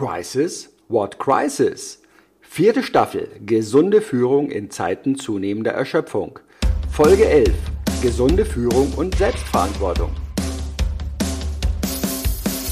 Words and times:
Crisis? 0.00 0.70
What 0.88 1.18
Crisis? 1.18 2.00
Vierte 2.40 2.82
Staffel 2.82 3.28
Gesunde 3.44 4.00
Führung 4.00 4.50
in 4.50 4.70
Zeiten 4.70 5.14
zunehmender 5.14 5.72
Erschöpfung. 5.72 6.38
Folge 6.90 7.28
11 7.28 7.52
Gesunde 8.00 8.46
Führung 8.46 8.94
und 8.94 9.14
Selbstverantwortung. 9.16 10.10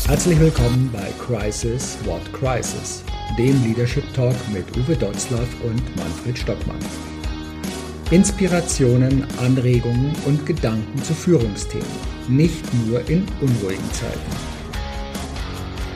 Herzlich 0.07 0.41
willkommen 0.41 0.91
bei 0.91 1.13
Crisis 1.23 1.99
What 2.07 2.33
Crisis, 2.33 3.05
dem 3.37 3.63
Leadership 3.63 4.05
Talk 4.15 4.35
mit 4.51 4.65
Uwe 4.79 4.97
Dotzlaff 4.97 5.55
und 5.65 5.97
Manfred 5.99 6.39
Stockmann. 6.39 6.81
Inspirationen, 8.11 9.27
Anregungen 9.39 10.15
und 10.25 10.47
Gedanken 10.47 11.03
zu 11.03 11.13
Führungsthemen, 11.13 11.85
nicht 12.27 12.65
nur 12.87 13.07
in 13.07 13.27
unruhigen 13.43 13.93
Zeiten. 13.93 14.58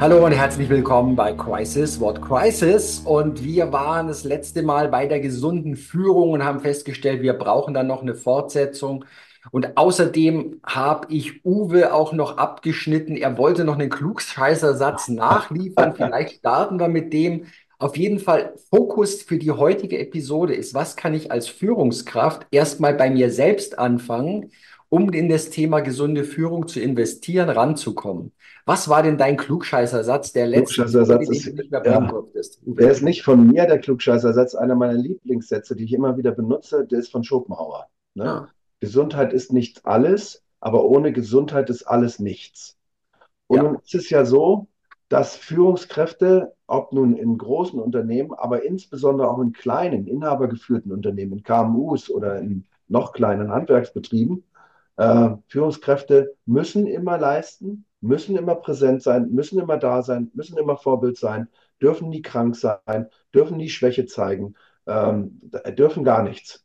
Hallo 0.00 0.26
und 0.26 0.32
herzlich 0.32 0.68
willkommen 0.68 1.14
bei 1.14 1.32
Crisis, 1.32 2.00
What 2.00 2.20
Crisis. 2.20 2.98
Und 3.04 3.44
wir 3.44 3.72
waren 3.72 4.08
das 4.08 4.24
letzte 4.24 4.64
Mal 4.64 4.88
bei 4.88 5.06
der 5.06 5.20
gesunden 5.20 5.76
Führung 5.76 6.32
und 6.32 6.44
haben 6.44 6.60
festgestellt, 6.60 7.22
wir 7.22 7.34
brauchen 7.34 7.74
dann 7.74 7.86
noch 7.86 8.02
eine 8.02 8.16
Fortsetzung. 8.16 9.04
Und 9.52 9.76
außerdem 9.76 10.60
habe 10.66 11.06
ich 11.12 11.44
Uwe 11.44 11.94
auch 11.94 12.12
noch 12.12 12.38
abgeschnitten. 12.38 13.16
Er 13.16 13.38
wollte 13.38 13.64
noch 13.64 13.78
einen 13.78 13.88
Klugscheißersatz 13.88 15.08
nachliefern. 15.08 15.94
Vielleicht 15.94 16.38
starten 16.38 16.80
wir 16.80 16.88
mit 16.88 17.12
dem. 17.12 17.46
Auf 17.78 17.96
jeden 17.96 18.18
Fall 18.18 18.54
Fokus 18.70 19.22
für 19.22 19.38
die 19.38 19.52
heutige 19.52 19.98
Episode 19.98 20.54
ist, 20.54 20.74
was 20.74 20.96
kann 20.96 21.14
ich 21.14 21.30
als 21.30 21.46
Führungskraft 21.46 22.46
erstmal 22.50 22.94
bei 22.94 23.10
mir 23.10 23.30
selbst 23.30 23.78
anfangen, 23.78 24.50
um 24.88 25.10
in 25.12 25.28
das 25.28 25.50
Thema 25.50 25.80
gesunde 25.80 26.24
Führung 26.24 26.66
zu 26.66 26.80
investieren, 26.80 27.48
ranzukommen. 27.48 28.32
Was 28.66 28.88
war 28.88 29.02
denn 29.02 29.18
dein 29.18 29.36
Klugscheißersatz, 29.36 30.32
der 30.32 30.46
letzte, 30.46 30.82
Klugscheißersatz 30.82 31.28
ist, 31.28 31.54
nicht 31.54 31.70
mehr 31.70 31.82
ja, 31.84 32.00
durftest? 32.00 32.60
Der 32.64 32.90
ist 32.90 33.02
nicht 33.02 33.22
von 33.22 33.46
mir, 33.46 33.66
der 33.66 33.78
Klugscheißersatz. 33.78 34.54
Einer 34.54 34.74
meiner 34.74 34.94
Lieblingssätze, 34.94 35.76
die 35.76 35.84
ich 35.84 35.92
immer 35.92 36.16
wieder 36.16 36.32
benutze, 36.32 36.86
der 36.86 36.98
ist 36.98 37.12
von 37.12 37.24
Schopenhauer. 37.24 37.88
Ne? 38.14 38.24
Ja. 38.24 38.48
Gesundheit 38.80 39.32
ist 39.32 39.52
nicht 39.52 39.84
alles, 39.84 40.42
aber 40.60 40.84
ohne 40.84 41.12
Gesundheit 41.12 41.68
ist 41.68 41.82
alles 41.82 42.18
nichts. 42.18 42.76
Und 43.48 43.56
ja. 43.58 43.62
nun 43.64 43.78
ist 43.84 43.94
es 43.94 44.08
ja 44.08 44.24
so, 44.24 44.68
dass 45.10 45.36
Führungskräfte, 45.36 46.54
ob 46.66 46.92
nun 46.92 47.16
in 47.16 47.36
großen 47.36 47.78
Unternehmen, 47.78 48.32
aber 48.32 48.64
insbesondere 48.64 49.30
auch 49.30 49.40
in 49.40 49.52
kleinen, 49.52 50.06
inhabergeführten 50.06 50.90
Unternehmen, 50.90 51.34
in 51.34 51.42
KMUs 51.42 52.10
oder 52.10 52.38
in 52.38 52.64
noch 52.88 53.12
kleinen 53.12 53.50
Handwerksbetrieben, 53.50 54.44
äh, 54.96 55.30
Führungskräfte 55.48 56.34
müssen 56.46 56.86
immer 56.86 57.18
leisten, 57.18 57.84
müssen 58.04 58.36
immer 58.36 58.54
präsent 58.56 59.02
sein, 59.02 59.30
müssen 59.30 59.58
immer 59.58 59.78
da 59.78 60.02
sein, 60.02 60.30
müssen 60.34 60.58
immer 60.58 60.76
Vorbild 60.76 61.16
sein, 61.16 61.48
dürfen 61.80 62.10
nie 62.10 62.22
krank 62.22 62.54
sein, 62.54 63.08
dürfen 63.34 63.56
nie 63.56 63.70
Schwäche 63.70 64.06
zeigen, 64.06 64.54
ähm, 64.86 65.40
dürfen 65.78 66.04
gar 66.04 66.22
nichts. 66.22 66.64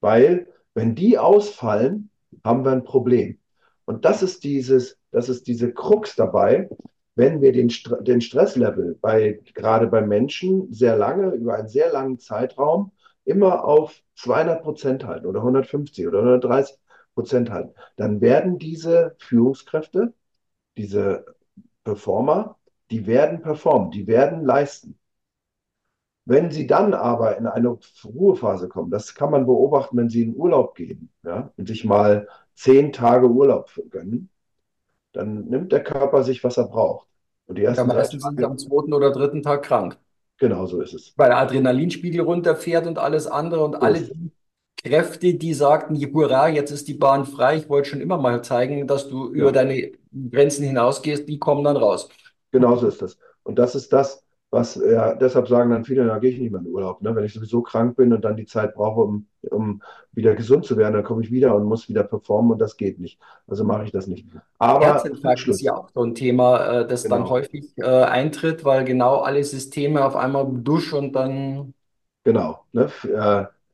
Weil, 0.00 0.48
wenn 0.74 0.94
die 0.94 1.18
ausfallen, 1.18 2.10
haben 2.44 2.64
wir 2.64 2.72
ein 2.72 2.84
Problem. 2.84 3.38
Und 3.86 4.04
das 4.04 4.22
ist 4.22 4.44
dieses, 4.44 4.98
das 5.10 5.28
ist 5.28 5.46
diese 5.46 5.72
Krux 5.72 6.14
dabei, 6.14 6.68
wenn 7.14 7.40
wir 7.40 7.52
den, 7.52 7.70
St 7.70 7.94
den 8.00 8.20
Stresslevel 8.20 8.98
bei, 9.00 9.40
gerade 9.54 9.86
bei 9.86 10.02
Menschen 10.02 10.72
sehr 10.72 10.96
lange, 10.96 11.30
über 11.30 11.54
einen 11.54 11.68
sehr 11.68 11.90
langen 11.92 12.18
Zeitraum, 12.18 12.92
immer 13.24 13.64
auf 13.64 14.02
200 14.16 14.62
Prozent 14.62 15.04
halten 15.06 15.26
oder 15.26 15.40
150 15.40 16.06
oder 16.06 16.18
130 16.18 16.76
Prozent 17.14 17.50
halten, 17.50 17.74
dann 17.96 18.20
werden 18.20 18.58
diese 18.58 19.14
Führungskräfte 19.18 20.12
diese 20.76 21.24
Performer, 21.84 22.56
die 22.90 23.06
werden 23.06 23.42
performen, 23.42 23.90
die 23.90 24.06
werden 24.06 24.44
leisten. 24.44 24.98
Wenn 26.26 26.50
sie 26.50 26.66
dann 26.66 26.94
aber 26.94 27.36
in 27.36 27.46
eine 27.46 27.76
Ruhephase 28.04 28.68
kommen, 28.68 28.90
das 28.90 29.14
kann 29.14 29.30
man 29.30 29.44
beobachten, 29.44 29.96
wenn 29.96 30.08
sie 30.08 30.22
in 30.22 30.36
Urlaub 30.36 30.74
gehen 30.74 31.10
ja, 31.22 31.52
und 31.56 31.68
sich 31.68 31.84
mal 31.84 32.28
zehn 32.54 32.92
Tage 32.92 33.28
Urlaub 33.28 33.70
gönnen, 33.90 34.30
dann 35.12 35.44
nimmt 35.46 35.72
der 35.72 35.84
Körper 35.84 36.22
sich, 36.22 36.42
was 36.42 36.56
er 36.56 36.68
braucht. 36.68 37.08
Und 37.46 37.58
die 37.58 37.64
ersten 37.64 37.88
ja, 37.88 37.94
meistens 37.94 38.22
sind 38.22 38.42
am 38.42 38.56
zweiten 38.56 38.92
oder 38.94 39.12
dritten 39.12 39.42
Tag 39.42 39.64
krank. 39.64 39.98
Genau 40.38 40.66
so 40.66 40.80
ist 40.80 40.94
es. 40.94 41.12
Weil 41.16 41.28
der 41.28 41.38
Adrenalinspiegel 41.38 42.22
runterfährt 42.22 42.86
und 42.86 42.98
alles 42.98 43.26
andere 43.26 43.62
und 43.62 43.76
alle, 43.76 44.00
die 44.00 44.30
Kräfte, 44.84 45.34
die 45.34 45.54
sagten, 45.54 45.96
hurra, 46.12 46.48
jetzt 46.48 46.70
ist 46.70 46.86
die 46.88 46.94
Bahn 46.94 47.24
frei, 47.24 47.56
ich 47.56 47.68
wollte 47.70 47.88
schon 47.88 48.02
immer 48.02 48.18
mal 48.18 48.42
zeigen, 48.44 48.86
dass 48.86 49.08
du 49.08 49.28
ja. 49.28 49.40
über 49.40 49.52
deine 49.52 49.92
Grenzen 50.30 50.64
hinausgehst, 50.64 51.26
die 51.26 51.38
kommen 51.38 51.64
dann 51.64 51.78
raus. 51.78 52.08
Genau 52.52 52.76
so 52.76 52.86
ist 52.86 53.00
das. 53.00 53.18
Und 53.44 53.58
das 53.58 53.74
ist 53.74 53.92
das, 53.92 54.22
was, 54.50 54.76
ja, 54.76 55.14
deshalb 55.14 55.48
sagen 55.48 55.70
dann 55.70 55.84
viele, 55.84 56.06
da 56.06 56.18
gehe 56.18 56.30
ich 56.30 56.38
nicht 56.38 56.52
mehr 56.52 56.60
in 56.60 56.68
Urlaub. 56.68 57.02
Ne? 57.02 57.16
Wenn 57.16 57.24
ich 57.24 57.32
sowieso 57.32 57.62
krank 57.62 57.96
bin 57.96 58.12
und 58.12 58.24
dann 58.24 58.36
die 58.36 58.44
Zeit 58.44 58.74
brauche, 58.74 59.00
um, 59.00 59.26
um 59.50 59.82
wieder 60.12 60.34
gesund 60.34 60.64
zu 60.64 60.76
werden, 60.76 60.94
dann 60.94 61.02
komme 61.02 61.22
ich 61.22 61.32
wieder 61.32 61.56
und 61.56 61.64
muss 61.64 61.88
wieder 61.88 62.04
performen 62.04 62.52
und 62.52 62.58
das 62.60 62.76
geht 62.76 63.00
nicht. 63.00 63.18
Also 63.48 63.64
mache 63.64 63.84
ich 63.84 63.90
das 63.90 64.06
nicht. 64.06 64.26
Aber 64.58 64.84
Herzinfarkt 64.84 65.48
ist 65.48 65.62
ja 65.62 65.74
auch 65.74 65.88
so 65.92 66.02
ein 66.02 66.14
Thema, 66.14 66.82
äh, 66.82 66.86
das 66.86 67.02
genau. 67.02 67.16
dann 67.16 67.30
häufig 67.30 67.72
äh, 67.78 67.84
eintritt, 67.84 68.64
weil 68.64 68.84
genau 68.84 69.16
alle 69.16 69.42
Systeme 69.42 70.04
auf 70.04 70.14
einmal 70.14 70.46
dusch 70.48 70.92
und 70.92 71.14
dann. 71.14 71.74
Genau. 72.22 72.60
Ne? 72.72 72.90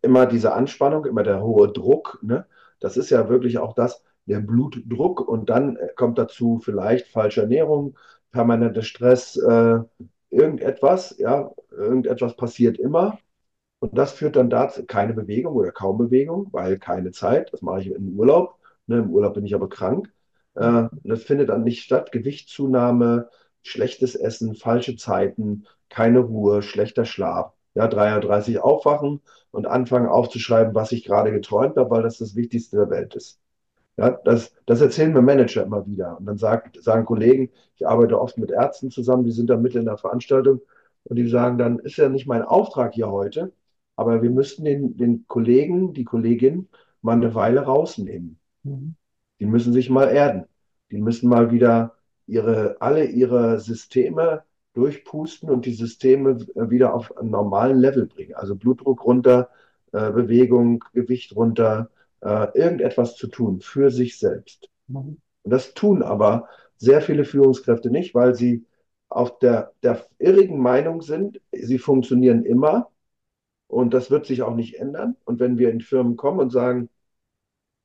Immer 0.02 0.26
diese 0.26 0.52
Anspannung, 0.54 1.04
immer 1.04 1.22
der 1.22 1.42
hohe 1.42 1.70
Druck. 1.72 2.18
Ne? 2.22 2.46
Das 2.80 2.96
ist 2.96 3.10
ja 3.10 3.28
wirklich 3.28 3.58
auch 3.58 3.74
das, 3.74 4.02
der 4.26 4.40
Blutdruck 4.40 5.20
und 5.26 5.50
dann 5.50 5.76
äh, 5.76 5.88
kommt 5.96 6.18
dazu 6.18 6.60
vielleicht 6.62 7.08
falsche 7.08 7.42
Ernährung, 7.42 7.96
permanenter 8.32 8.82
Stress, 8.82 9.36
äh, 9.36 9.80
irgendetwas, 10.30 11.16
ja, 11.18 11.50
irgendetwas 11.70 12.36
passiert 12.36 12.78
immer. 12.78 13.18
Und 13.80 13.96
das 13.96 14.12
führt 14.12 14.36
dann 14.36 14.50
dazu, 14.50 14.84
keine 14.86 15.14
Bewegung 15.14 15.54
oder 15.54 15.72
kaum 15.72 15.98
Bewegung, 15.98 16.48
weil 16.52 16.78
keine 16.78 17.12
Zeit. 17.12 17.52
Das 17.52 17.62
mache 17.62 17.80
ich 17.80 17.86
im 17.88 18.18
Urlaub. 18.18 18.56
Ne? 18.86 18.98
Im 18.98 19.10
Urlaub 19.10 19.34
bin 19.34 19.46
ich 19.46 19.54
aber 19.54 19.68
krank. 19.68 20.12
Äh, 20.54 20.88
das 21.04 21.22
findet 21.24 21.48
dann 21.48 21.64
nicht 21.64 21.82
statt. 21.82 22.12
Gewichtszunahme, 22.12 23.30
schlechtes 23.62 24.14
Essen, 24.14 24.54
falsche 24.54 24.96
Zeiten, 24.96 25.66
keine 25.88 26.20
Ruhe, 26.20 26.62
schlechter 26.62 27.04
Schlaf. 27.04 27.54
Ja, 27.74 27.86
3.30 27.86 28.56
Uhr 28.56 28.64
aufwachen 28.64 29.20
und 29.50 29.66
anfangen 29.66 30.08
aufzuschreiben, 30.08 30.74
was 30.74 30.92
ich 30.92 31.04
gerade 31.04 31.30
geträumt 31.32 31.76
habe, 31.76 31.90
weil 31.90 32.02
das 32.02 32.18
das 32.18 32.34
Wichtigste 32.34 32.76
der 32.76 32.90
Welt 32.90 33.14
ist. 33.14 33.40
Ja, 33.96 34.10
das, 34.24 34.54
das 34.66 34.80
erzählen 34.80 35.12
mir 35.12 35.22
Manager 35.22 35.62
immer 35.64 35.86
wieder. 35.86 36.18
Und 36.18 36.26
dann 36.26 36.38
sagt, 36.38 36.82
sagen 36.82 37.04
Kollegen, 37.04 37.50
ich 37.76 37.86
arbeite 37.86 38.20
oft 38.20 38.38
mit 38.38 38.50
Ärzten 38.50 38.90
zusammen, 38.90 39.24
die 39.24 39.32
sind 39.32 39.50
da 39.50 39.56
mitten 39.56 39.78
in 39.78 39.84
der 39.84 39.98
Veranstaltung 39.98 40.60
und 41.04 41.16
die 41.16 41.28
sagen 41.28 41.58
dann, 41.58 41.78
ist 41.78 41.96
ja 41.96 42.08
nicht 42.08 42.26
mein 42.26 42.42
Auftrag 42.42 42.94
hier 42.94 43.10
heute, 43.10 43.52
aber 43.96 44.22
wir 44.22 44.30
müssten 44.30 44.64
den, 44.64 44.96
den 44.96 45.26
Kollegen, 45.28 45.92
die 45.92 46.04
Kollegin 46.04 46.68
mal 47.02 47.12
eine 47.12 47.34
Weile 47.34 47.60
rausnehmen. 47.60 48.38
Mhm. 48.62 48.94
Die 49.40 49.46
müssen 49.46 49.72
sich 49.72 49.90
mal 49.90 50.08
erden. 50.08 50.46
Die 50.90 50.98
müssen 50.98 51.28
mal 51.28 51.50
wieder 51.50 51.94
ihre, 52.26 52.76
alle 52.80 53.04
ihre 53.04 53.60
Systeme 53.60 54.44
durchpusten 54.74 55.50
und 55.50 55.66
die 55.66 55.74
Systeme 55.74 56.38
wieder 56.54 56.94
auf 56.94 57.16
einen 57.16 57.30
normalen 57.30 57.78
Level 57.78 58.06
bringen. 58.06 58.34
Also 58.34 58.54
Blutdruck 58.56 59.04
runter, 59.04 59.50
äh, 59.92 60.10
Bewegung, 60.12 60.84
Gewicht 60.92 61.34
runter, 61.34 61.90
äh, 62.20 62.46
irgendetwas 62.58 63.16
zu 63.16 63.26
tun 63.26 63.60
für 63.60 63.90
sich 63.90 64.18
selbst. 64.18 64.68
Mhm. 64.86 65.18
Und 65.42 65.50
das 65.50 65.74
tun 65.74 66.02
aber 66.02 66.48
sehr 66.76 67.02
viele 67.02 67.24
Führungskräfte 67.24 67.90
nicht, 67.90 68.14
weil 68.14 68.34
sie 68.34 68.64
auf 69.08 69.38
der, 69.40 69.72
der 69.82 70.06
irrigen 70.18 70.60
Meinung 70.60 71.02
sind, 71.02 71.40
sie 71.52 71.78
funktionieren 71.78 72.44
immer 72.44 72.90
und 73.66 73.94
das 73.94 74.10
wird 74.10 74.26
sich 74.26 74.42
auch 74.42 74.54
nicht 74.54 74.78
ändern. 74.78 75.16
Und 75.24 75.40
wenn 75.40 75.58
wir 75.58 75.70
in 75.70 75.80
Firmen 75.80 76.16
kommen 76.16 76.40
und 76.40 76.50
sagen, 76.50 76.88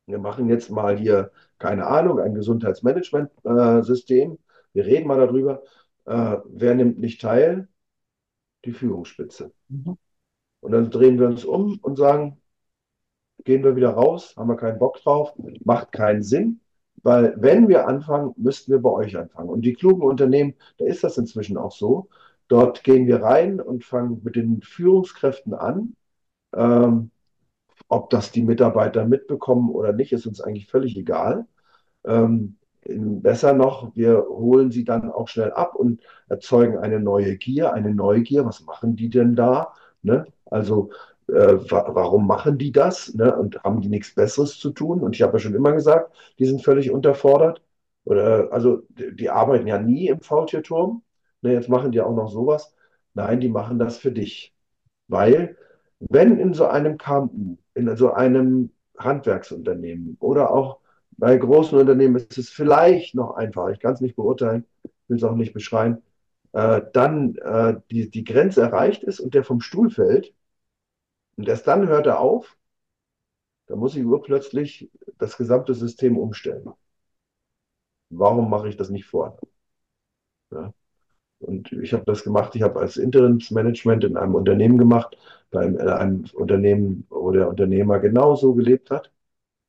wir 0.08 0.20
machen 0.20 0.50
jetzt 0.50 0.70
mal 0.70 0.98
hier, 0.98 1.32
keine 1.58 1.88
Ahnung, 1.88 2.20
ein 2.20 2.36
Gesundheitsmanagementsystem, 2.36 4.32
äh, 4.34 4.38
wir 4.74 4.86
reden 4.86 5.08
mal 5.08 5.18
darüber, 5.20 5.64
äh, 6.06 6.38
wer 6.46 6.76
nimmt 6.76 7.00
nicht 7.00 7.22
teil? 7.22 7.68
Die 8.66 8.74
Führungsspitze. 8.74 9.52
Mhm. 9.70 9.98
Und 10.62 10.72
dann 10.72 10.90
drehen 10.90 11.20
wir 11.20 11.28
uns 11.28 11.46
um 11.46 11.80
und 11.82 11.98
sagen, 11.98 12.42
gehen 13.44 13.64
wir 13.64 13.76
wieder 13.76 13.92
raus, 13.92 14.36
haben 14.38 14.50
wir 14.50 14.58
keinen 14.58 14.80
Bock 14.80 15.02
drauf, 15.02 15.34
macht 15.64 15.92
keinen 15.92 16.24
Sinn, 16.24 16.62
weil 17.04 17.36
wenn 17.38 17.68
wir 17.68 17.88
anfangen, 17.88 18.34
müssten 18.38 18.72
wir 18.72 18.80
bei 18.80 18.90
euch 18.90 19.18
anfangen. 19.18 19.50
Und 19.50 19.62
die 19.62 19.74
klugen 19.74 20.02
Unternehmen, 20.02 20.56
da 20.78 20.86
ist 20.86 21.04
das 21.04 21.18
inzwischen 21.18 21.58
auch 21.58 21.72
so, 21.72 22.10
Dort 22.48 22.84
gehen 22.84 23.08
wir 23.08 23.24
rein 23.24 23.60
und 23.60 23.84
fangen 23.84 24.22
mit 24.24 24.36
den 24.36 24.62
Führungskräften 24.62 25.54
an. 25.54 25.96
Ähm, 26.54 27.12
ob 27.88 28.10
das 28.10 28.32
die 28.32 28.44
Mitarbeiter 28.44 29.06
mitbekommen 29.06 29.70
oder 29.70 29.94
nicht, 29.94 30.12
ist 30.12 30.28
uns 30.28 30.42
eigentlich 30.42 30.68
völlig 30.68 30.96
egal. 30.98 31.48
Ähm, 32.06 32.58
besser 32.88 33.54
noch, 33.54 33.96
wir 33.96 34.26
holen 34.28 34.72
sie 34.72 34.84
dann 34.84 35.12
auch 35.12 35.28
schnell 35.28 35.52
ab 35.52 35.76
und 35.76 36.02
erzeugen 36.30 36.78
eine 36.78 37.00
neue 37.00 37.38
Gier, 37.38 37.74
eine 37.74 37.94
Neugier. 37.94 38.46
Was 38.46 38.64
machen 38.66 38.96
die 38.96 39.10
denn 39.10 39.36
da? 39.36 39.74
Ne? 40.04 40.26
Also 40.46 40.92
äh, 41.28 41.58
wa 41.72 41.90
warum 41.94 42.28
machen 42.28 42.58
die 42.58 42.72
das? 42.72 43.14
Ne? 43.16 43.36
Und 43.36 43.64
haben 43.64 43.82
die 43.82 43.90
nichts 43.90 44.14
Besseres 44.14 44.60
zu 44.60 44.72
tun? 44.72 45.02
Und 45.02 45.16
ich 45.16 45.22
habe 45.24 45.34
ja 45.34 45.40
schon 45.40 45.56
immer 45.56 45.74
gesagt, 45.74 46.14
die 46.40 46.46
sind 46.46 46.64
völlig 46.64 46.92
unterfordert. 46.92 47.62
Oder, 48.06 48.52
also 48.52 48.84
die, 48.90 49.16
die 49.16 49.30
arbeiten 49.30 49.68
ja 49.68 49.80
nie 49.80 50.08
im 50.10 50.22
Faultierturm. 50.22 51.02
Ne? 51.42 51.54
Jetzt 51.54 51.70
machen 51.70 51.92
die 51.92 52.02
auch 52.02 52.16
noch 52.16 52.30
sowas. 52.30 52.76
Nein, 53.14 53.40
die 53.40 53.50
machen 53.50 53.80
das 53.80 53.98
für 53.98 54.12
dich. 54.12 54.54
Weil, 55.08 55.58
wenn 56.00 56.40
in 56.40 56.54
so 56.54 56.66
einem 56.68 56.98
KMU, 56.98 57.58
in 57.74 57.96
so 57.98 58.12
einem 58.14 58.72
Handwerksunternehmen 58.98 60.18
oder 60.20 60.52
auch 60.52 60.80
bei 61.18 61.38
großen 61.38 61.78
Unternehmen 61.78 62.16
ist 62.16 62.38
es 62.38 62.50
vielleicht 62.50 63.16
noch 63.16 63.36
einfacher, 63.36 63.72
ich 63.72 63.80
kann 63.80 63.94
es 63.94 64.02
nicht 64.02 64.16
beurteilen, 64.16 64.66
will 65.08 65.18
es 65.18 65.24
auch 65.24 65.36
nicht 65.36 65.54
beschreiben, 65.54 66.02
äh, 66.54 66.82
dann 66.94 67.36
äh, 67.38 67.76
die, 67.92 68.10
die 68.10 68.24
Grenze 68.24 68.62
erreicht 68.62 69.04
ist 69.04 69.20
und 69.20 69.34
der 69.34 69.44
vom 69.44 69.62
Stuhl 69.62 69.90
fällt 69.90 70.34
und 71.38 71.48
erst 71.48 71.68
dann 71.68 71.88
hört 71.88 72.08
er 72.08 72.20
auf, 72.20 72.58
dann 73.68 73.80
muss 73.80 73.96
ich 73.96 74.06
urplötzlich 74.06 74.92
das 75.18 75.38
gesamte 75.38 75.74
System 75.74 76.18
umstellen. 76.18 76.70
Warum 78.10 78.50
mache 78.50 78.70
ich 78.70 78.78
das 78.78 78.90
nicht 78.90 79.06
vorher? 79.06 79.38
Ja. 80.52 80.74
Und 81.40 81.72
ich 81.74 81.94
habe 81.94 82.06
das 82.06 82.24
gemacht, 82.24 82.56
ich 82.56 82.62
habe 82.64 82.80
als 82.80 82.98
Interimsmanagement 82.98 84.04
in 84.04 84.18
einem 84.18 84.36
Unternehmen 84.36 84.78
gemacht, 84.78 85.18
bei 85.52 85.62
einem, 85.62 85.78
einem 85.78 86.26
Unternehmen, 86.34 87.06
wo 87.10 87.32
der 87.32 87.50
Unternehmer 87.50 88.00
genauso 88.00 88.54
gelebt 88.56 88.90
hat. 88.92 89.12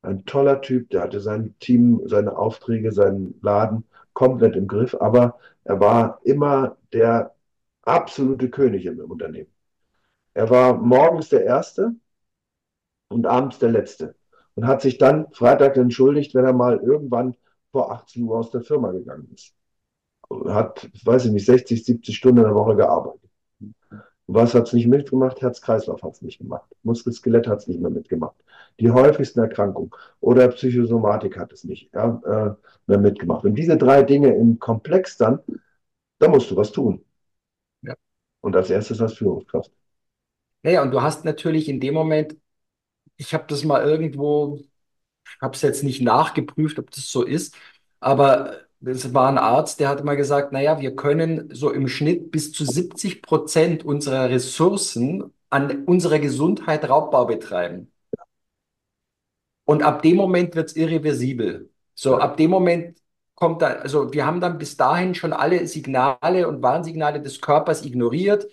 Ein 0.07 0.25
toller 0.25 0.61
Typ, 0.61 0.89
der 0.91 1.01
hatte 1.01 1.19
sein 1.19 1.55
Team, 1.59 2.01
seine 2.05 2.37
Aufträge, 2.37 2.93
seinen 2.93 3.37
Laden 3.41 3.83
komplett 4.13 4.55
im 4.55 4.67
Griff, 4.67 4.95
aber 4.95 5.37
er 5.65 5.81
war 5.81 6.21
immer 6.23 6.77
der 6.93 7.35
absolute 7.83 8.49
König 8.49 8.85
im 8.85 8.99
Unternehmen. 8.99 9.51
Er 10.33 10.49
war 10.49 10.77
morgens 10.77 11.27
der 11.27 11.43
Erste 11.43 11.93
und 13.09 13.25
abends 13.25 13.59
der 13.59 13.71
Letzte 13.71 14.15
und 14.55 14.65
hat 14.65 14.81
sich 14.81 14.97
dann 14.97 15.27
Freitag 15.33 15.75
entschuldigt, 15.75 16.33
wenn 16.35 16.45
er 16.45 16.53
mal 16.53 16.77
irgendwann 16.77 17.35
vor 17.73 17.91
18 17.91 18.23
Uhr 18.23 18.37
aus 18.37 18.51
der 18.51 18.61
Firma 18.61 18.91
gegangen 18.91 19.29
ist. 19.33 19.53
Hat, 20.47 20.89
weiß 21.03 21.25
ich 21.25 21.31
nicht, 21.31 21.45
60, 21.45 21.83
70 21.83 22.15
Stunden 22.15 22.39
in 22.39 22.45
der 22.45 22.55
Woche 22.55 22.77
gearbeitet. 22.77 23.26
Was 24.27 24.53
hat 24.53 24.67
es 24.67 24.73
nicht 24.73 24.87
mitgemacht? 24.87 25.41
Herz-Kreislauf 25.41 26.03
hat 26.03 26.13
es 26.13 26.21
nicht 26.21 26.39
gemacht. 26.39 26.69
Muskel-Skelett 26.83 27.47
hat 27.47 27.59
es 27.59 27.67
nicht 27.67 27.79
mehr 27.79 27.89
mitgemacht. 27.89 28.35
Die 28.79 28.91
häufigsten 28.91 29.39
Erkrankungen 29.39 29.91
oder 30.19 30.49
Psychosomatik 30.49 31.37
hat 31.37 31.53
es 31.53 31.63
nicht 31.63 31.93
ja, 31.93 32.21
äh, 32.25 32.55
mehr 32.87 32.99
mitgemacht. 32.99 33.45
Und 33.45 33.55
diese 33.55 33.77
drei 33.77 34.03
Dinge 34.03 34.35
im 34.35 34.59
Komplex 34.59 35.17
dann, 35.17 35.39
da 36.19 36.27
musst 36.27 36.51
du 36.51 36.57
was 36.57 36.71
tun. 36.71 37.05
Ja. 37.81 37.95
Und 38.41 38.55
als 38.55 38.69
erstes 38.69 39.01
als 39.01 39.13
Führungskraft. 39.13 39.71
Naja, 40.63 40.81
und 40.81 40.91
du 40.91 41.01
hast 41.01 41.23
natürlich 41.23 41.69
in 41.69 41.79
dem 41.79 41.93
Moment, 41.93 42.35
ich 43.15 43.33
habe 43.33 43.45
das 43.47 43.63
mal 43.63 43.83
irgendwo, 43.83 44.59
ich 45.25 45.41
habe 45.41 45.55
es 45.55 45.61
jetzt 45.61 45.83
nicht 45.83 46.01
nachgeprüft, 46.01 46.79
ob 46.79 46.91
das 46.91 47.09
so 47.09 47.23
ist, 47.23 47.55
aber 47.99 48.66
es 48.85 49.13
war 49.13 49.27
ein 49.29 49.37
Arzt, 49.37 49.79
der 49.79 49.89
hat 49.89 50.03
mal 50.03 50.15
gesagt, 50.15 50.51
naja, 50.51 50.79
wir 50.79 50.95
können 50.95 51.49
so 51.53 51.71
im 51.71 51.87
Schnitt 51.87 52.31
bis 52.31 52.51
zu 52.51 52.65
70 52.65 53.21
Prozent 53.21 53.83
unserer 53.85 54.29
Ressourcen 54.29 55.33
an 55.49 55.85
unserer 55.85 56.19
Gesundheit 56.19 56.87
Raubbau 56.87 57.25
betreiben. 57.25 57.91
Und 59.65 59.83
ab 59.83 60.01
dem 60.01 60.17
Moment 60.17 60.55
wird 60.55 60.69
es 60.69 60.75
irreversibel. 60.75 61.69
So, 61.93 62.17
ab 62.17 62.37
dem 62.37 62.51
Moment 62.51 62.99
kommt 63.35 63.61
da, 63.61 63.67
also 63.67 64.13
wir 64.13 64.25
haben 64.25 64.39
dann 64.41 64.57
bis 64.57 64.77
dahin 64.77 65.13
schon 65.15 65.33
alle 65.33 65.67
Signale 65.67 66.47
und 66.47 66.61
Warnsignale 66.61 67.21
des 67.21 67.41
Körpers 67.41 67.83
ignoriert. 67.83 68.47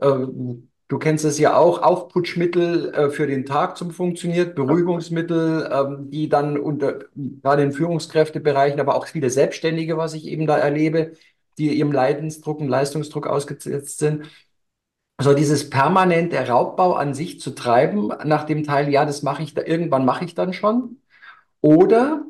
Ähm, 0.00 0.70
Du 0.88 0.98
kennst 0.98 1.24
es 1.26 1.38
ja 1.38 1.54
auch, 1.54 1.82
Aufputschmittel 1.82 2.94
äh, 2.94 3.10
für 3.10 3.26
den 3.26 3.44
Tag 3.44 3.76
zum 3.76 3.90
funktioniert, 3.90 4.54
Beruhigungsmittel, 4.54 5.68
ähm, 5.70 6.10
die 6.10 6.30
dann 6.30 6.58
unter, 6.58 7.00
gerade 7.14 7.62
in 7.62 7.72
Führungskräftebereichen, 7.72 8.80
aber 8.80 8.94
auch 8.94 9.06
viele 9.06 9.28
Selbstständige, 9.28 9.98
was 9.98 10.14
ich 10.14 10.26
eben 10.26 10.46
da 10.46 10.56
erlebe, 10.56 11.12
die 11.58 11.74
ihrem 11.74 11.92
Leidensdruck 11.92 12.60
und 12.60 12.68
Leistungsdruck 12.68 13.26
ausgesetzt 13.26 13.98
sind. 13.98 14.30
Also 15.18 15.34
dieses 15.34 15.70
permanente 15.70 16.38
Raubbau 16.48 16.94
an 16.94 17.14
sich 17.14 17.40
zu 17.40 17.50
treiben, 17.52 18.08
nach 18.24 18.44
dem 18.44 18.64
Teil, 18.64 18.88
ja, 18.90 19.04
das 19.04 19.22
mache 19.22 19.42
ich 19.42 19.54
da, 19.54 19.62
irgendwann 19.62 20.04
mache 20.06 20.24
ich 20.24 20.34
dann 20.34 20.52
schon. 20.52 21.02
Oder 21.60 22.24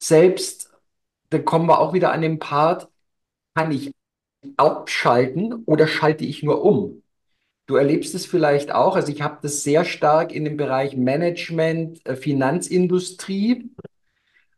selbst, 0.00 0.72
da 1.30 1.38
kommen 1.38 1.66
wir 1.68 1.80
auch 1.80 1.94
wieder 1.94 2.12
an 2.12 2.22
den 2.22 2.38
Part, 2.38 2.88
kann 3.54 3.72
ich 3.72 3.92
abschalten 4.56 5.64
oder 5.66 5.88
schalte 5.88 6.24
ich 6.24 6.42
nur 6.42 6.64
um? 6.64 7.01
Du 7.66 7.76
erlebst 7.76 8.14
es 8.14 8.26
vielleicht 8.26 8.72
auch. 8.72 8.96
Also 8.96 9.12
ich 9.12 9.22
habe 9.22 9.38
das 9.42 9.62
sehr 9.62 9.84
stark 9.84 10.32
in 10.32 10.44
dem 10.44 10.56
Bereich 10.56 10.96
Management, 10.96 12.04
äh, 12.06 12.16
Finanzindustrie. 12.16 13.70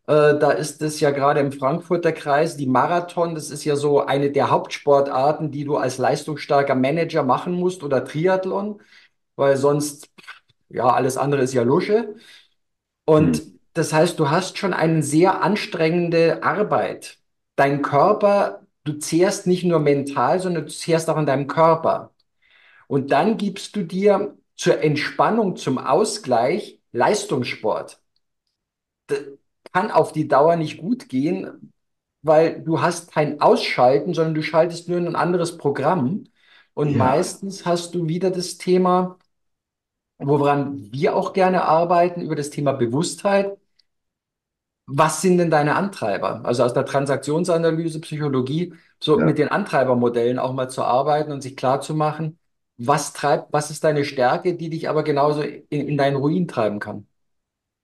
Äh, 0.06 0.38
da 0.38 0.50
ist 0.50 0.82
es 0.82 1.00
ja 1.00 1.10
gerade 1.10 1.40
im 1.40 1.52
Frankfurter 1.52 2.12
Kreis, 2.12 2.56
die 2.56 2.66
Marathon, 2.66 3.34
das 3.34 3.50
ist 3.50 3.64
ja 3.64 3.76
so 3.76 4.00
eine 4.04 4.30
der 4.30 4.50
Hauptsportarten, 4.50 5.50
die 5.50 5.64
du 5.64 5.76
als 5.76 5.98
leistungsstarker 5.98 6.74
Manager 6.74 7.22
machen 7.22 7.54
musst 7.54 7.82
oder 7.82 8.04
Triathlon, 8.04 8.82
weil 9.36 9.56
sonst, 9.56 10.10
ja, 10.68 10.86
alles 10.88 11.16
andere 11.16 11.42
ist 11.42 11.54
ja 11.54 11.62
Lusche. 11.62 12.16
Und 13.06 13.38
hm. 13.38 13.60
das 13.74 13.92
heißt, 13.92 14.18
du 14.18 14.30
hast 14.30 14.58
schon 14.58 14.74
eine 14.74 15.02
sehr 15.02 15.42
anstrengende 15.42 16.42
Arbeit. 16.42 17.18
Dein 17.56 17.82
Körper, 17.82 18.62
du 18.84 18.94
zehrst 18.94 19.46
nicht 19.46 19.64
nur 19.64 19.78
mental, 19.80 20.40
sondern 20.40 20.66
du 20.66 20.72
zehrst 20.72 21.08
auch 21.10 21.16
an 21.16 21.26
deinem 21.26 21.46
Körper. 21.46 22.13
Und 22.86 23.12
dann 23.12 23.36
gibst 23.36 23.76
du 23.76 23.82
dir 23.82 24.36
zur 24.56 24.80
Entspannung, 24.80 25.56
zum 25.56 25.78
Ausgleich 25.78 26.80
Leistungssport. 26.92 28.00
Das 29.06 29.20
kann 29.72 29.90
auf 29.90 30.12
die 30.12 30.28
Dauer 30.28 30.56
nicht 30.56 30.78
gut 30.78 31.08
gehen, 31.08 31.72
weil 32.22 32.62
du 32.62 32.80
hast 32.80 33.12
kein 33.12 33.40
Ausschalten, 33.40 34.14
sondern 34.14 34.34
du 34.34 34.42
schaltest 34.42 34.88
nur 34.88 34.98
in 34.98 35.08
ein 35.08 35.16
anderes 35.16 35.58
Programm. 35.58 36.24
Und 36.72 36.90
ja. 36.90 36.96
meistens 36.96 37.66
hast 37.66 37.94
du 37.94 38.08
wieder 38.08 38.30
das 38.30 38.56
Thema, 38.56 39.18
woran 40.18 40.92
wir 40.92 41.16
auch 41.16 41.32
gerne 41.32 41.64
arbeiten, 41.64 42.20
über 42.22 42.36
das 42.36 42.50
Thema 42.50 42.72
Bewusstheit. 42.72 43.56
Was 44.86 45.22
sind 45.22 45.38
denn 45.38 45.50
deine 45.50 45.76
Antreiber? 45.76 46.44
Also 46.44 46.62
aus 46.62 46.74
der 46.74 46.84
Transaktionsanalyse, 46.84 48.00
Psychologie, 48.00 48.74
so 49.00 49.18
ja. 49.18 49.24
mit 49.24 49.38
den 49.38 49.48
Antreibermodellen 49.48 50.38
auch 50.38 50.52
mal 50.52 50.68
zu 50.68 50.82
arbeiten 50.82 51.32
und 51.32 51.42
sich 51.42 51.56
klar 51.56 51.80
zu 51.80 51.94
machen, 51.94 52.38
was 52.76 53.12
treibt, 53.12 53.52
was 53.52 53.70
ist 53.70 53.84
deine 53.84 54.04
Stärke, 54.04 54.54
die 54.54 54.70
dich 54.70 54.88
aber 54.88 55.02
genauso 55.02 55.42
in, 55.42 55.88
in 55.88 55.96
deinen 55.96 56.16
Ruin 56.16 56.48
treiben 56.48 56.78
kann? 56.78 57.06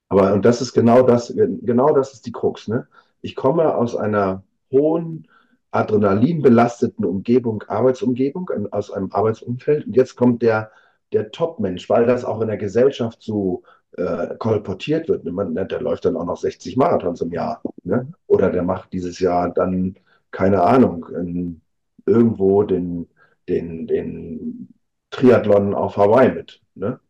Aber 0.08 0.32
und 0.32 0.44
das 0.44 0.60
ist 0.60 0.72
genau 0.72 1.02
das, 1.02 1.32
genau 1.36 1.94
das 1.94 2.12
ist 2.12 2.26
die 2.26 2.32
Krux. 2.32 2.66
Ne? 2.66 2.88
Ich 3.22 3.36
komme 3.36 3.74
aus 3.74 3.94
einer 3.94 4.42
hohen 4.72 5.28
adrenalinbelasteten 5.70 7.04
Umgebung, 7.04 7.62
Arbeitsumgebung, 7.68 8.50
aus 8.72 8.90
einem 8.90 9.12
Arbeitsumfeld 9.12 9.86
und 9.86 9.94
jetzt 9.94 10.16
kommt 10.16 10.42
der, 10.42 10.72
der 11.12 11.30
Top-Mensch, 11.30 11.88
weil 11.88 12.06
das 12.06 12.24
auch 12.24 12.40
in 12.40 12.48
der 12.48 12.56
Gesellschaft 12.56 13.22
so 13.22 13.62
äh, 13.96 14.34
kolportiert 14.38 15.08
wird. 15.08 15.24
Man, 15.24 15.54
der 15.54 15.80
läuft 15.80 16.04
dann 16.04 16.16
auch 16.16 16.24
noch 16.24 16.36
60 16.36 16.76
Marathons 16.76 17.20
im 17.20 17.32
Jahr. 17.32 17.62
Ne? 17.84 18.12
Oder 18.26 18.50
der 18.50 18.64
macht 18.64 18.92
dieses 18.92 19.20
Jahr 19.20 19.50
dann, 19.50 19.94
keine 20.32 20.62
Ahnung, 20.62 21.06
in, 21.14 21.60
irgendwo 22.04 22.64
den, 22.64 23.08
den, 23.48 23.86
den 23.86 24.68
Triathlon 25.10 25.74
auf 25.74 25.96
Hawaii 25.96 26.32
mit. 26.32 26.60
Ne? 26.74 27.00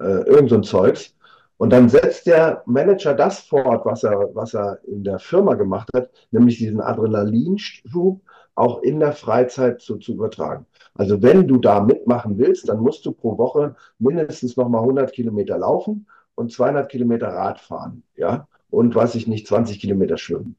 Äh, 0.00 0.22
irgend 0.26 0.50
so 0.50 0.56
ein 0.56 0.62
Zeugs. 0.62 1.14
Und 1.56 1.70
dann 1.70 1.88
setzt 1.88 2.26
der 2.26 2.62
Manager 2.66 3.14
das 3.14 3.40
fort, 3.40 3.86
was 3.86 4.02
er, 4.02 4.34
was 4.34 4.54
er 4.54 4.80
in 4.84 5.04
der 5.04 5.18
Firma 5.20 5.54
gemacht 5.54 5.88
hat, 5.94 6.10
nämlich 6.32 6.58
diesen 6.58 6.80
Adrenalinschub 6.80 8.20
auch 8.54 8.82
in 8.82 9.00
der 9.00 9.12
Freizeit 9.12 9.80
zu, 9.80 9.98
zu 9.98 10.12
übertragen. 10.12 10.66
Also 10.94 11.22
wenn 11.22 11.46
du 11.46 11.58
da 11.58 11.80
mitmachen 11.80 12.38
willst, 12.38 12.68
dann 12.68 12.80
musst 12.80 13.06
du 13.06 13.12
pro 13.12 13.38
Woche 13.38 13.76
mindestens 13.98 14.56
nochmal 14.56 14.82
100 14.82 15.12
Kilometer 15.12 15.56
laufen 15.56 16.06
und 16.34 16.52
200 16.52 16.90
Kilometer 16.90 17.28
Rad 17.28 17.60
fahren, 17.60 18.02
ja, 18.16 18.48
und 18.70 18.94
weiß 18.94 19.14
ich 19.14 19.26
nicht, 19.26 19.46
20 19.46 19.80
Kilometer 19.80 20.16
schwimmen. 20.16 20.56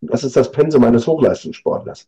Das 0.00 0.22
ist 0.22 0.36
das 0.36 0.52
Pensum 0.52 0.84
eines 0.84 1.06
Hochleistungssportlers. 1.06 2.06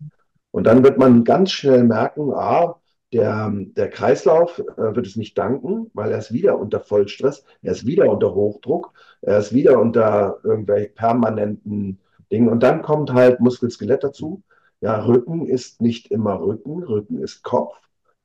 Und 0.51 0.65
dann 0.67 0.85
wird 0.85 0.99
man 0.99 1.25
ganz 1.25 1.51
schnell 1.51 1.85
merken, 1.85 2.33
ah, 2.33 2.77
der, 3.15 3.51
der 3.55 3.89
Kreislauf 3.91 4.59
äh, 4.59 4.95
wird 4.95 5.07
es 5.07 5.17
nicht 5.17 5.39
danken, 5.39 5.91
weil 5.95 6.11
er 6.11 6.19
ist 6.19 6.33
wieder 6.33 6.59
unter 6.59 6.81
Vollstress, 6.81 7.45
er 7.63 7.73
ist 7.73 7.87
wieder 7.87 8.11
unter 8.11 8.35
Hochdruck, 8.35 8.93
er 9.23 9.39
ist 9.39 9.55
wieder 9.55 9.81
unter 9.81 10.39
irgendwelchen 10.43 10.95
permanenten 10.95 12.01
Dingen. 12.33 12.49
Und 12.49 12.63
dann 12.63 12.83
kommt 12.83 13.13
halt 13.13 13.41
Muskel-Skelett 13.41 14.03
dazu. 14.03 14.43
Ja, 14.81 15.05
Rücken 15.05 15.47
ist 15.47 15.81
nicht 15.81 16.11
immer 16.11 16.41
Rücken, 16.41 16.83
Rücken 16.83 17.23
ist 17.23 17.43
Kopf. 17.43 17.77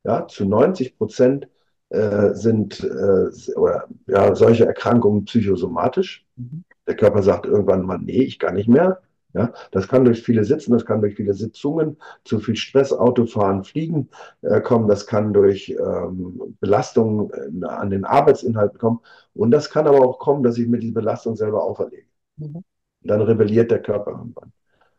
Ja, 0.03 0.27
zu 0.27 0.45
90 0.45 0.97
Prozent 0.97 1.47
äh, 1.89 2.33
sind 2.33 2.83
äh, 2.83 3.55
oder, 3.55 3.87
ja, 4.07 4.33
solche 4.35 4.65
Erkrankungen 4.65 5.25
psychosomatisch. 5.25 6.25
Mhm. 6.35 6.63
Der 6.87 6.95
Körper 6.95 7.21
sagt 7.21 7.45
irgendwann 7.45 7.85
mal, 7.85 7.99
nee, 7.99 8.23
ich 8.23 8.39
kann 8.39 8.55
nicht 8.55 8.69
mehr. 8.69 9.01
Ja, 9.33 9.53
das 9.71 9.87
kann 9.87 10.05
durch 10.05 10.23
viele 10.23 10.43
Sitzen, 10.43 10.71
das 10.73 10.85
kann 10.85 11.01
durch 11.01 11.15
viele 11.15 11.35
Sitzungen, 11.35 11.97
zu 12.23 12.39
viel 12.39 12.55
Stress, 12.55 12.91
Autofahren, 12.91 13.63
Fliegen 13.63 14.09
äh, 14.41 14.59
kommen, 14.59 14.87
das 14.87 15.05
kann 15.05 15.33
durch 15.33 15.69
ähm, 15.69 16.57
Belastungen 16.59 17.61
äh, 17.61 17.65
an 17.67 17.91
den 17.91 18.05
Arbeitsinhalten 18.05 18.79
kommen 18.79 19.01
und 19.35 19.51
das 19.51 19.69
kann 19.69 19.85
aber 19.87 20.01
auch 20.03 20.17
kommen, 20.17 20.41
dass 20.41 20.57
ich 20.57 20.67
mir 20.67 20.79
die 20.79 20.91
Belastung 20.91 21.35
selber 21.35 21.63
auferlege. 21.63 22.07
Mhm. 22.37 22.63
Dann 23.01 23.21
rebelliert 23.21 23.71
der 23.71 23.81
Körper 23.81 24.11
irgendwann. 24.11 24.51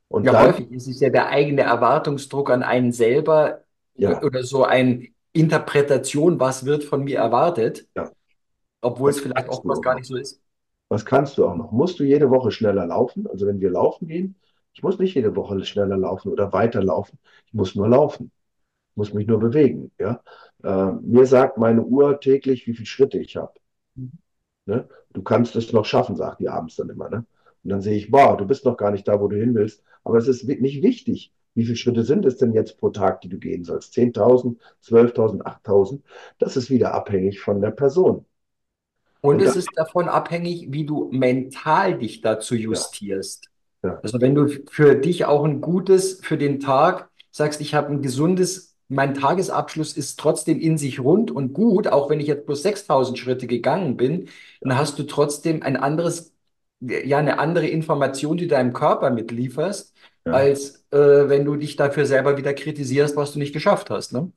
Und 0.09 0.27
Ja, 0.27 0.33
dann, 0.33 0.55
häufig 0.55 0.71
ist 0.71 0.87
es 0.89 1.01
ja 1.01 1.09
der 1.11 1.29
eigene 1.29 1.63
Erwartungsdruck 1.63 2.51
an 2.51 2.63
einen 2.63 2.93
selber 2.93 3.65
ja, 3.97 4.21
oder 4.23 4.43
so 4.45 4.65
eine 4.65 5.09
Interpretation, 5.33 6.41
was 6.41 6.65
wird 6.67 6.85
von 6.85 7.05
mir 7.05 7.19
erwartet, 7.19 7.89
ja, 7.95 8.11
obwohl 8.83 9.11
es 9.11 9.19
was 9.19 9.23
vielleicht 9.23 9.49
oftmals 9.49 9.81
gar 9.83 9.95
nicht 9.97 10.07
so 10.07 10.17
ist. 10.17 10.41
Was 10.91 11.07
kannst 11.07 11.39
du 11.39 11.47
auch 11.47 11.55
noch? 11.55 11.71
Musst 11.71 12.01
du 12.01 12.05
jede 12.05 12.31
Woche 12.31 12.51
schneller 12.51 12.85
laufen? 12.85 13.29
Also 13.29 13.47
wenn 13.47 13.61
wir 13.61 13.71
laufen 13.71 14.09
gehen, 14.09 14.35
ich 14.73 14.83
muss 14.83 14.99
nicht 14.99 15.15
jede 15.15 15.37
Woche 15.37 15.65
schneller 15.65 15.97
laufen 15.97 16.33
oder 16.33 16.53
weiter 16.53 16.83
laufen. 16.83 17.19
Ich 17.47 17.55
muss 17.55 17.77
nur 17.77 17.89
laufen. 17.89 18.33
Ich 18.91 18.97
muss 18.97 19.15
mich 19.15 19.29
nur 19.29 19.39
bewegen. 19.39 19.93
Ja? 19.99 20.21
Äh, 20.65 20.93
mir 21.01 21.27
sagt 21.27 21.59
meine 21.59 21.83
Uhr 21.85 22.19
täglich, 22.19 22.67
wie 22.67 22.75
viele 22.75 22.87
Schritte 22.87 23.19
ich 23.19 23.37
habe. 23.37 23.55
Mhm. 23.95 24.13
Ne? 24.67 24.89
Du 25.13 25.23
kannst 25.23 25.55
es 25.55 25.73
noch 25.73 25.85
schaffen, 25.85 26.17
sagt 26.17 26.41
die 26.41 26.49
abends 26.49 26.75
dann 26.75 26.91
immer. 26.91 27.09
Ne? 27.09 27.25
Und 27.63 27.71
dann 27.71 27.81
sehe 27.83 27.97
ich, 27.97 28.11
boah, 28.11 28.37
du 28.37 28.45
bist 28.45 28.65
noch 28.65 28.77
gar 28.77 28.91
nicht 28.91 29.07
da, 29.07 29.21
wo 29.21 29.29
du 29.29 29.37
hin 29.37 29.55
willst. 29.55 29.85
Aber 30.03 30.19
es 30.19 30.27
ist 30.27 30.45
nicht 30.49 30.83
wichtig. 30.83 31.33
Wie 31.55 31.65
viele 31.65 31.77
Schritte 31.77 32.03
sind 32.03 32.25
es 32.27 32.37
denn 32.37 32.53
jetzt 32.53 32.79
pro 32.79 32.91
Tag, 32.91 33.21
die 33.21 33.29
du 33.29 33.39
gehen 33.39 33.65
sollst? 33.65 33.95
10.000, 33.95 34.57
12.000, 34.83 35.43
8.000? 35.43 36.03
Das 36.39 36.57
ist 36.57 36.69
wieder 36.69 36.95
abhängig 36.95 37.41
von 37.41 37.61
der 37.61 37.71
Person. 37.71 38.25
Und 39.21 39.41
Und 39.41 39.43
es 39.43 39.57
ist 39.57 39.77
davon 39.77 40.09
abhängig, 40.09 40.69
wie 40.71 40.85
du 40.87 41.11
mental 41.13 41.99
dich 41.99 42.21
dazu 42.21 42.55
ja, 42.55 42.61
justierst. 42.63 43.51
ja, 43.83 44.03
Also 44.03 44.21
wenn 44.21 44.35
du 44.35 44.49
für 44.71 44.95
dich 44.97 45.25
auch 45.27 45.45
ein 45.45 45.61
gutes 45.61 46.21
für 46.23 46.39
den 46.39 46.61
Tag 46.61 47.11
sagst, 47.31 47.61
ich 47.61 47.75
habe 47.75 47.89
ein 47.91 48.03
gesundes, 48.03 48.77
mein 48.89 49.15
Tagesabschluss 49.15 49.97
ist 49.97 50.19
trotzdem 50.19 50.59
in 50.61 50.79
sich 50.79 51.01
rund 51.01 51.31
und 51.31 51.53
gut, 51.53 51.89
auch 51.89 52.11
wenn 52.11 52.21
ich 52.21 52.27
jetzt 52.29 52.47
bloß 52.47 52.63
6000 52.63 53.19
Schritte 53.19 53.47
gegangen 53.47 53.97
bin, 53.97 54.29
dann 54.61 54.77
hast 54.79 54.99
du 54.99 55.05
trotzdem 55.05 55.63
ein 55.63 55.77
anderes, 55.77 56.35
ja, 56.81 57.19
eine 57.19 57.39
andere 57.39 57.69
Information, 57.69 58.37
die 58.39 58.49
deinem 58.49 58.73
Körper 58.73 59.11
mitlieferst, 59.11 59.95
ja. 60.25 60.33
als 60.33 60.85
äh, 60.91 61.29
wenn 61.29 61.45
du 61.45 61.57
dich 61.57 61.77
dafür 61.77 62.07
selber 62.07 62.37
wieder 62.39 62.55
kritisierst, 62.55 63.17
was 63.17 63.33
du 63.33 63.39
nicht 63.39 63.53
geschafft 63.53 63.91
hast, 63.91 64.13
ne? 64.13 64.33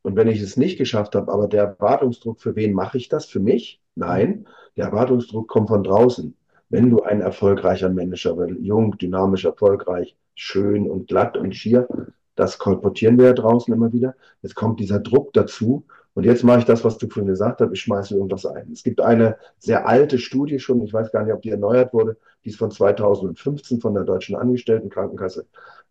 Und 0.00 0.16
wenn 0.16 0.28
ich 0.28 0.40
es 0.40 0.56
nicht 0.56 0.78
geschafft 0.78 1.14
habe, 1.14 1.30
aber 1.30 1.48
der 1.48 1.64
Erwartungsdruck, 1.64 2.40
für 2.40 2.56
wen 2.56 2.72
mache 2.72 2.96
ich 2.96 3.08
das? 3.10 3.26
Für 3.26 3.40
mich? 3.40 3.82
Nein, 3.96 4.46
der 4.76 4.86
Erwartungsdruck 4.86 5.48
kommt 5.48 5.68
von 5.68 5.82
draußen. 5.82 6.36
Wenn 6.68 6.90
du 6.90 7.02
ein 7.02 7.20
erfolgreicher 7.20 7.88
Manager 7.88 8.34
bist, 8.34 8.60
jung, 8.60 8.96
dynamisch, 8.98 9.44
erfolgreich, 9.44 10.16
schön 10.34 10.88
und 10.88 11.08
glatt 11.08 11.36
und 11.36 11.56
schier, 11.56 11.88
das 12.34 12.58
kolportieren 12.58 13.18
wir 13.18 13.26
ja 13.26 13.32
draußen 13.32 13.72
immer 13.72 13.92
wieder. 13.92 14.14
Jetzt 14.42 14.54
kommt 14.54 14.80
dieser 14.80 15.00
Druck 15.00 15.32
dazu. 15.32 15.86
Und 16.12 16.24
jetzt 16.24 16.44
mache 16.44 16.60
ich 16.60 16.64
das, 16.66 16.84
was 16.84 16.98
du 16.98 17.08
vorhin 17.08 17.28
gesagt 17.28 17.60
hast, 17.60 17.72
ich 17.72 17.80
schmeiße 17.80 18.14
irgendwas 18.14 18.46
ein. 18.46 18.70
Es 18.72 18.82
gibt 18.82 19.00
eine 19.00 19.36
sehr 19.58 19.86
alte 19.86 20.18
Studie 20.18 20.58
schon, 20.58 20.82
ich 20.82 20.92
weiß 20.92 21.12
gar 21.12 21.24
nicht, 21.24 21.32
ob 21.32 21.42
die 21.42 21.50
erneuert 21.50 21.92
wurde, 21.92 22.16
die 22.44 22.50
ist 22.50 22.58
von 22.58 22.70
2015 22.70 23.80
von 23.80 23.94
der 23.94 24.04
Deutschen 24.04 24.36
Angestelltenkrankenkasse. 24.36 25.46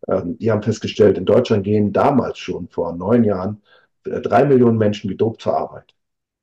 Ähm, 0.08 0.36
die 0.38 0.50
haben 0.50 0.62
festgestellt, 0.62 1.18
in 1.18 1.26
Deutschland 1.26 1.64
gehen 1.64 1.92
damals 1.92 2.38
schon 2.38 2.68
vor 2.68 2.92
neun 2.92 3.24
Jahren 3.24 3.62
äh, 4.04 4.20
drei 4.20 4.44
Millionen 4.44 4.78
Menschen 4.78 5.08
gedopt 5.08 5.42
zur 5.42 5.56
Arbeit. 5.56 5.95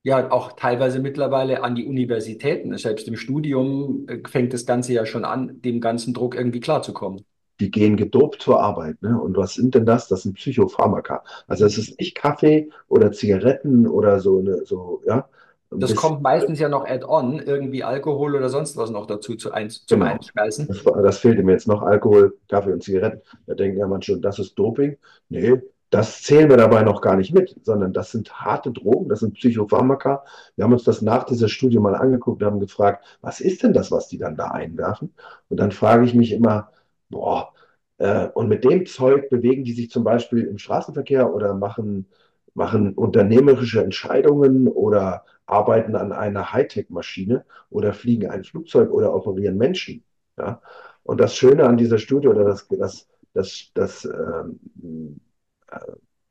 Ja, 0.03 0.31
auch 0.31 0.53
teilweise 0.53 0.99
mittlerweile 0.99 1.63
an 1.63 1.75
die 1.75 1.85
Universitäten. 1.85 2.77
Selbst 2.77 3.07
im 3.07 3.15
Studium 3.17 4.05
äh, 4.07 4.27
fängt 4.27 4.53
das 4.53 4.65
Ganze 4.65 4.93
ja 4.93 5.05
schon 5.05 5.23
an, 5.25 5.61
dem 5.61 5.79
ganzen 5.81 6.13
Druck 6.13 6.35
irgendwie 6.35 6.59
klarzukommen. 6.59 7.25
Die 7.59 7.71
gehen 7.71 7.97
gedopt 7.97 8.41
zur 8.41 8.61
Arbeit. 8.61 9.01
Ne? 9.01 9.19
Und 9.19 9.37
was 9.37 9.53
sind 9.53 9.75
denn 9.75 9.85
das? 9.85 10.07
Das 10.07 10.23
sind 10.23 10.35
Psychopharmaka. 10.35 11.23
Also 11.47 11.65
es 11.65 11.77
ist 11.77 11.99
nicht 11.99 12.15
Kaffee 12.15 12.69
oder 12.87 13.11
Zigaretten 13.11 13.87
oder 13.87 14.19
so, 14.19 14.39
eine, 14.39 14.65
so 14.65 15.01
ja, 15.05 15.29
ein 15.71 15.79
Das 15.79 15.93
bisschen, 15.93 15.95
kommt 15.95 16.21
meistens 16.21 16.59
ja 16.59 16.69
noch 16.69 16.85
add-on, 16.85 17.39
irgendwie 17.39 17.83
Alkohol 17.83 18.35
oder 18.35 18.49
sonst 18.49 18.77
was 18.77 18.89
noch 18.91 19.05
dazu 19.07 19.35
zu 19.35 19.51
ein, 19.51 19.69
zum 19.69 19.99
genau. 19.99 20.05
Einschmeißen. 20.05 20.67
Das, 20.67 20.83
das 20.83 21.17
fehlte 21.19 21.43
mir 21.43 21.53
jetzt 21.53 21.67
noch, 21.67 21.81
Alkohol, 21.81 22.37
Kaffee 22.49 22.73
und 22.73 22.83
Zigaretten. 22.83 23.21
Da 23.47 23.53
denken 23.55 23.79
ja 23.79 23.87
manche, 23.87 24.19
das 24.19 24.39
ist 24.39 24.55
Doping. 24.55 24.97
Nee, 25.29 25.61
das 25.93 26.23
zählen 26.23 26.49
wir 26.49 26.57
dabei 26.57 26.81
noch 26.81 27.01
gar 27.01 27.15
nicht 27.15 27.35
mit, 27.35 27.55
sondern 27.61 27.93
das 27.93 28.09
sind 28.11 28.33
harte 28.33 28.71
Drogen, 28.71 29.09
das 29.09 29.19
sind 29.19 29.35
Psychopharmaka. 29.35 30.25
Wir 30.55 30.63
haben 30.63 30.73
uns 30.73 30.83
das 30.83 31.03
nach 31.03 31.23
dieser 31.23 31.49
Studie 31.49 31.77
mal 31.77 31.93
angeguckt 31.93 32.41
und 32.41 32.47
haben 32.47 32.59
gefragt, 32.59 33.05
was 33.21 33.39
ist 33.39 33.61
denn 33.61 33.73
das, 33.73 33.91
was 33.91 34.07
die 34.07 34.17
dann 34.17 34.35
da 34.35 34.47
einwerfen? 34.47 35.13
Und 35.49 35.59
dann 35.59 35.71
frage 35.71 36.03
ich 36.05 36.15
mich 36.15 36.31
immer, 36.31 36.71
boah, 37.09 37.53
äh, 37.99 38.27
und 38.29 38.49
mit 38.49 38.63
dem 38.63 38.87
Zeug 38.87 39.29
bewegen 39.29 39.63
die 39.65 39.73
sich 39.73 39.91
zum 39.91 40.03
Beispiel 40.03 40.45
im 40.45 40.57
Straßenverkehr 40.57 41.31
oder 41.31 41.53
machen, 41.53 42.07
machen 42.55 42.95
unternehmerische 42.95 43.83
Entscheidungen 43.83 44.67
oder 44.67 45.25
arbeiten 45.45 45.95
an 45.95 46.11
einer 46.11 46.53
Hightech-Maschine 46.53 47.45
oder 47.69 47.93
fliegen 47.93 48.31
ein 48.31 48.43
Flugzeug 48.43 48.91
oder 48.91 49.13
operieren 49.13 49.57
Menschen. 49.57 50.03
Ja? 50.39 50.59
Und 51.03 51.21
das 51.21 51.35
Schöne 51.35 51.65
an 51.65 51.77
dieser 51.77 51.99
Studie 51.99 52.29
oder 52.29 52.45
das, 52.45 52.67
das, 52.67 53.07
das, 53.33 53.69
das 53.75 54.05
ähm, 54.05 55.19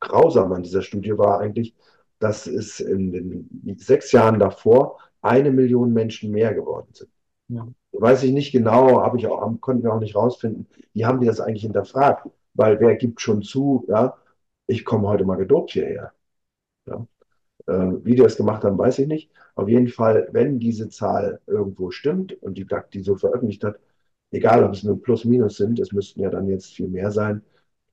Grausame 0.01 0.57
an 0.57 0.63
dieser 0.63 0.83
Studie 0.83 1.17
war 1.17 1.41
eigentlich, 1.41 1.75
dass 2.19 2.47
es 2.47 2.81
in 2.81 3.13
den 3.13 3.79
sechs 3.79 4.13
Jahren 4.13 4.39
davor 4.39 4.99
eine 5.23 5.51
Million 5.51 5.93
Menschen 5.93 6.31
mehr 6.31 6.55
geworden 6.55 6.89
sind. 6.93 7.11
Ja. 7.49 7.69
Weiß 7.93 8.23
ich 8.23 8.33
nicht 8.33 8.53
genau, 8.53 9.03
habe 9.03 9.19
ich 9.19 9.27
auch, 9.27 9.61
konnten 9.61 9.83
wir 9.83 9.93
auch 9.93 10.01
nicht 10.01 10.17
rausfinden, 10.17 10.67
wie 10.93 11.05
haben 11.05 11.21
die 11.21 11.27
das 11.27 11.41
eigentlich 11.41 11.63
hinterfragt? 11.63 12.29
Weil 12.55 12.81
wer 12.81 12.97
gibt 12.97 13.21
schon 13.21 13.43
zu, 13.43 13.85
ja, 13.89 14.17
ich 14.67 14.85
komme 14.85 15.09
heute 15.09 15.25
mal 15.25 15.37
gedopt 15.37 15.73
hierher. 15.73 16.13
Ja? 16.87 17.07
Äh, 17.67 18.05
wie 18.05 18.15
die 18.15 18.23
das 18.23 18.37
gemacht 18.37 18.65
haben, 18.65 18.79
weiß 18.79 18.99
ich 19.01 19.07
nicht. 19.07 19.31
Auf 19.55 19.69
jeden 19.69 19.89
Fall, 19.89 20.29
wenn 20.33 20.59
diese 20.59 20.89
Zahl 20.89 21.41
irgendwo 21.47 21.91
stimmt 21.91 22.41
und 22.43 22.57
die 22.57 22.67
DAC 22.67 22.91
die 22.91 23.03
so 23.03 23.17
veröffentlicht 23.17 23.65
hat, 23.65 23.79
egal 24.31 24.65
ob 24.65 24.73
es 24.73 24.83
nur 24.83 25.01
Plus, 25.01 25.25
Minus 25.25 25.57
sind, 25.57 25.79
es 25.79 25.93
müssten 25.93 26.21
ja 26.21 26.31
dann 26.31 26.49
jetzt 26.49 26.73
viel 26.75 26.89
mehr 26.89 27.11
sein, 27.11 27.43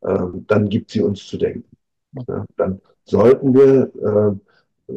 ähm, 0.03 0.45
dann 0.47 0.69
gibt 0.69 0.91
sie 0.91 1.01
uns 1.01 1.25
zu 1.25 1.37
denken. 1.37 1.65
Ja? 2.27 2.45
Dann 2.57 2.81
sollten 3.03 3.53
wir 3.53 4.39
äh, 4.87 4.93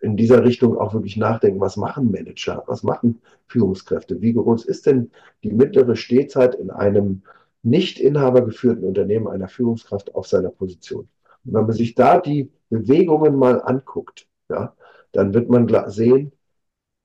in 0.00 0.16
dieser 0.16 0.44
Richtung 0.44 0.76
auch 0.76 0.92
wirklich 0.92 1.16
nachdenken, 1.16 1.60
was 1.60 1.76
machen 1.76 2.10
Manager, 2.10 2.62
was 2.66 2.82
machen 2.82 3.22
Führungskräfte, 3.46 4.20
wie 4.20 4.34
groß 4.34 4.64
ist 4.66 4.86
denn 4.86 5.10
die 5.42 5.52
mittlere 5.52 5.96
Stehzeit 5.96 6.54
in 6.54 6.70
einem 6.70 7.22
nicht 7.62 7.98
inhabergeführten 7.98 8.84
Unternehmen 8.84 9.28
einer 9.28 9.48
Führungskraft 9.48 10.14
auf 10.14 10.26
seiner 10.26 10.50
Position. 10.50 11.08
Und 11.44 11.54
wenn 11.54 11.62
man 11.62 11.72
sich 11.72 11.94
da 11.94 12.20
die 12.20 12.50
Bewegungen 12.68 13.36
mal 13.36 13.62
anguckt, 13.62 14.28
ja, 14.50 14.74
dann 15.12 15.32
wird 15.32 15.48
man 15.48 15.68
sehen, 15.90 16.32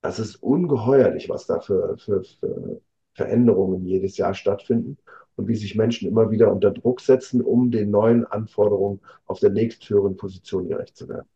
das 0.01 0.19
ist 0.19 0.38
ungeheuerlich, 0.38 1.29
was 1.29 1.45
da 1.45 1.59
für, 1.59 1.98
für, 1.98 2.24
für 2.24 2.81
Veränderungen 3.13 3.86
jedes 3.86 4.17
Jahr 4.17 4.33
stattfinden 4.33 4.98
und 5.39 5.48
wie 5.48 5.55
sich 5.55 5.75
Menschen 5.75 6.08
immer 6.08 6.31
wieder 6.31 6.51
unter 6.51 6.72
Druck 6.72 7.01
setzen, 7.01 7.41
um 7.41 7.72
den 7.72 7.91
neuen 7.91 8.25
Anforderungen 8.25 9.00
auf 9.25 9.39
der 9.39 9.51
nächsthöheren 9.51 10.17
Position 10.17 10.67
gerecht 10.67 10.98
zu 10.98 11.08
werden. 11.10 11.27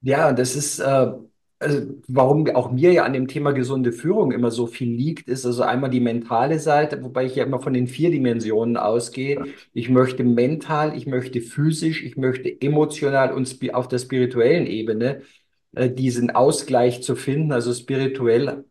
Ja, 0.00 0.32
das 0.32 0.54
ist, 0.54 0.78
äh, 0.78 1.12
also 1.58 1.80
warum 2.06 2.46
auch 2.54 2.70
mir 2.70 2.92
ja 2.92 3.04
an 3.04 3.12
dem 3.12 3.26
Thema 3.28 3.52
gesunde 3.52 3.92
Führung 3.92 4.30
immer 4.30 4.50
so 4.50 4.66
viel 4.66 4.90
liegt, 4.94 5.28
ist 5.28 5.44
also 5.46 5.62
einmal 5.62 5.90
die 5.90 6.00
mentale 6.00 6.58
Seite, 6.60 7.02
wobei 7.02 7.24
ich 7.26 7.34
ja 7.34 7.44
immer 7.44 7.60
von 7.60 7.72
den 7.72 7.88
vier 7.88 8.10
Dimensionen 8.10 8.76
ausgehe. 8.76 9.44
Ich 9.72 9.88
möchte 9.88 10.22
mental, 10.22 10.96
ich 10.96 11.06
möchte 11.06 11.40
physisch, 11.40 12.04
ich 12.04 12.16
möchte 12.16 12.60
emotional 12.60 13.32
und 13.32 13.58
auf 13.74 13.88
der 13.88 13.98
spirituellen 13.98 14.66
Ebene 14.66 15.22
äh, 15.72 15.90
diesen 15.90 16.30
Ausgleich 16.30 17.02
zu 17.02 17.16
finden. 17.16 17.52
Also 17.52 17.72
spirituell 17.74 18.64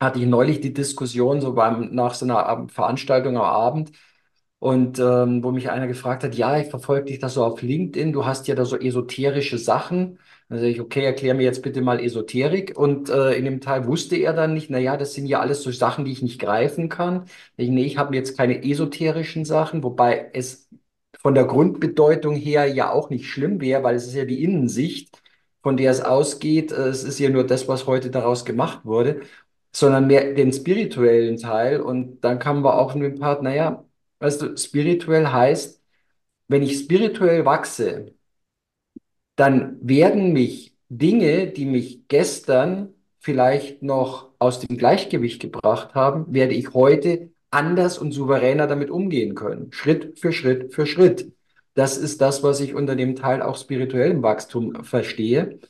hatte 0.00 0.18
ich 0.20 0.26
neulich 0.26 0.60
die 0.60 0.72
Diskussion 0.74 1.40
so 1.40 1.54
beim, 1.54 1.94
nach 1.94 2.14
so 2.14 2.24
einer 2.26 2.66
Veranstaltung 2.68 3.36
am 3.36 3.42
Abend. 3.44 3.92
Und 4.60 4.98
ähm, 4.98 5.44
wo 5.44 5.52
mich 5.52 5.70
einer 5.70 5.86
gefragt 5.86 6.24
hat, 6.24 6.34
ja, 6.34 6.58
ich 6.58 6.68
verfolge 6.68 7.04
dich 7.06 7.20
da 7.20 7.28
so 7.28 7.44
auf 7.44 7.62
LinkedIn, 7.62 8.12
du 8.12 8.26
hast 8.26 8.48
ja 8.48 8.56
da 8.56 8.64
so 8.64 8.76
esoterische 8.76 9.56
Sachen. 9.56 10.18
Dann 10.48 10.58
sage 10.58 10.70
ich, 10.70 10.80
okay, 10.80 11.04
erklär 11.04 11.34
mir 11.34 11.44
jetzt 11.44 11.62
bitte 11.62 11.80
mal 11.80 12.00
Esoterik. 12.00 12.76
Und 12.76 13.08
äh, 13.08 13.34
in 13.34 13.44
dem 13.44 13.60
Teil 13.60 13.86
wusste 13.86 14.16
er 14.16 14.32
dann 14.32 14.54
nicht, 14.54 14.68
na 14.70 14.78
ja, 14.78 14.96
das 14.96 15.14
sind 15.14 15.26
ja 15.26 15.38
alles 15.40 15.62
so 15.62 15.70
Sachen, 15.70 16.04
die 16.04 16.10
ich 16.12 16.22
nicht 16.22 16.40
greifen 16.40 16.88
kann. 16.88 17.26
Ich, 17.56 17.68
nee, 17.70 17.84
ich 17.84 17.98
habe 17.98 18.16
jetzt 18.16 18.36
keine 18.36 18.64
esoterischen 18.64 19.44
Sachen, 19.44 19.82
wobei 19.84 20.30
es 20.32 20.68
von 21.20 21.34
der 21.34 21.44
Grundbedeutung 21.44 22.34
her 22.34 22.66
ja 22.66 22.90
auch 22.90 23.10
nicht 23.10 23.26
schlimm 23.28 23.60
wäre, 23.60 23.82
weil 23.84 23.94
es 23.96 24.06
ist 24.08 24.14
ja 24.14 24.24
die 24.24 24.42
Innensicht, 24.42 25.22
von 25.62 25.76
der 25.76 25.90
es 25.92 26.00
ausgeht. 26.00 26.72
Äh, 26.72 26.88
Es 26.88 27.04
ist 27.04 27.18
ja 27.20 27.28
nur 27.30 27.46
das, 27.46 27.68
was 27.68 27.86
heute 27.86 28.10
daraus 28.10 28.44
gemacht 28.44 28.84
wurde. 28.84 29.20
Sondern 29.72 30.06
mehr 30.06 30.34
den 30.34 30.52
spirituellen 30.52 31.36
Teil. 31.38 31.80
Und 31.80 32.20
dann 32.22 32.38
kamen 32.38 32.64
wir 32.64 32.78
auch 32.78 32.94
in 32.94 33.02
den 33.02 33.18
Part, 33.18 33.42
naja, 33.42 33.84
weißt 34.20 34.42
du, 34.42 34.56
spirituell 34.56 35.28
heißt, 35.28 35.82
wenn 36.48 36.62
ich 36.62 36.78
spirituell 36.78 37.44
wachse, 37.44 38.14
dann 39.36 39.78
werden 39.82 40.32
mich 40.32 40.74
Dinge, 40.88 41.48
die 41.48 41.66
mich 41.66 42.08
gestern 42.08 42.94
vielleicht 43.20 43.82
noch 43.82 44.30
aus 44.38 44.60
dem 44.60 44.76
Gleichgewicht 44.76 45.40
gebracht 45.40 45.94
haben, 45.94 46.32
werde 46.32 46.54
ich 46.54 46.72
heute 46.74 47.30
anders 47.50 47.98
und 47.98 48.12
souveräner 48.12 48.66
damit 48.66 48.90
umgehen 48.90 49.34
können. 49.34 49.72
Schritt 49.72 50.18
für 50.18 50.32
Schritt 50.32 50.74
für 50.74 50.86
Schritt. 50.86 51.32
Das 51.74 51.96
ist 51.96 52.20
das, 52.20 52.42
was 52.42 52.60
ich 52.60 52.74
unter 52.74 52.96
dem 52.96 53.16
Teil 53.16 53.42
auch 53.42 53.56
spirituellem 53.56 54.22
Wachstum 54.22 54.84
verstehe. 54.84 55.60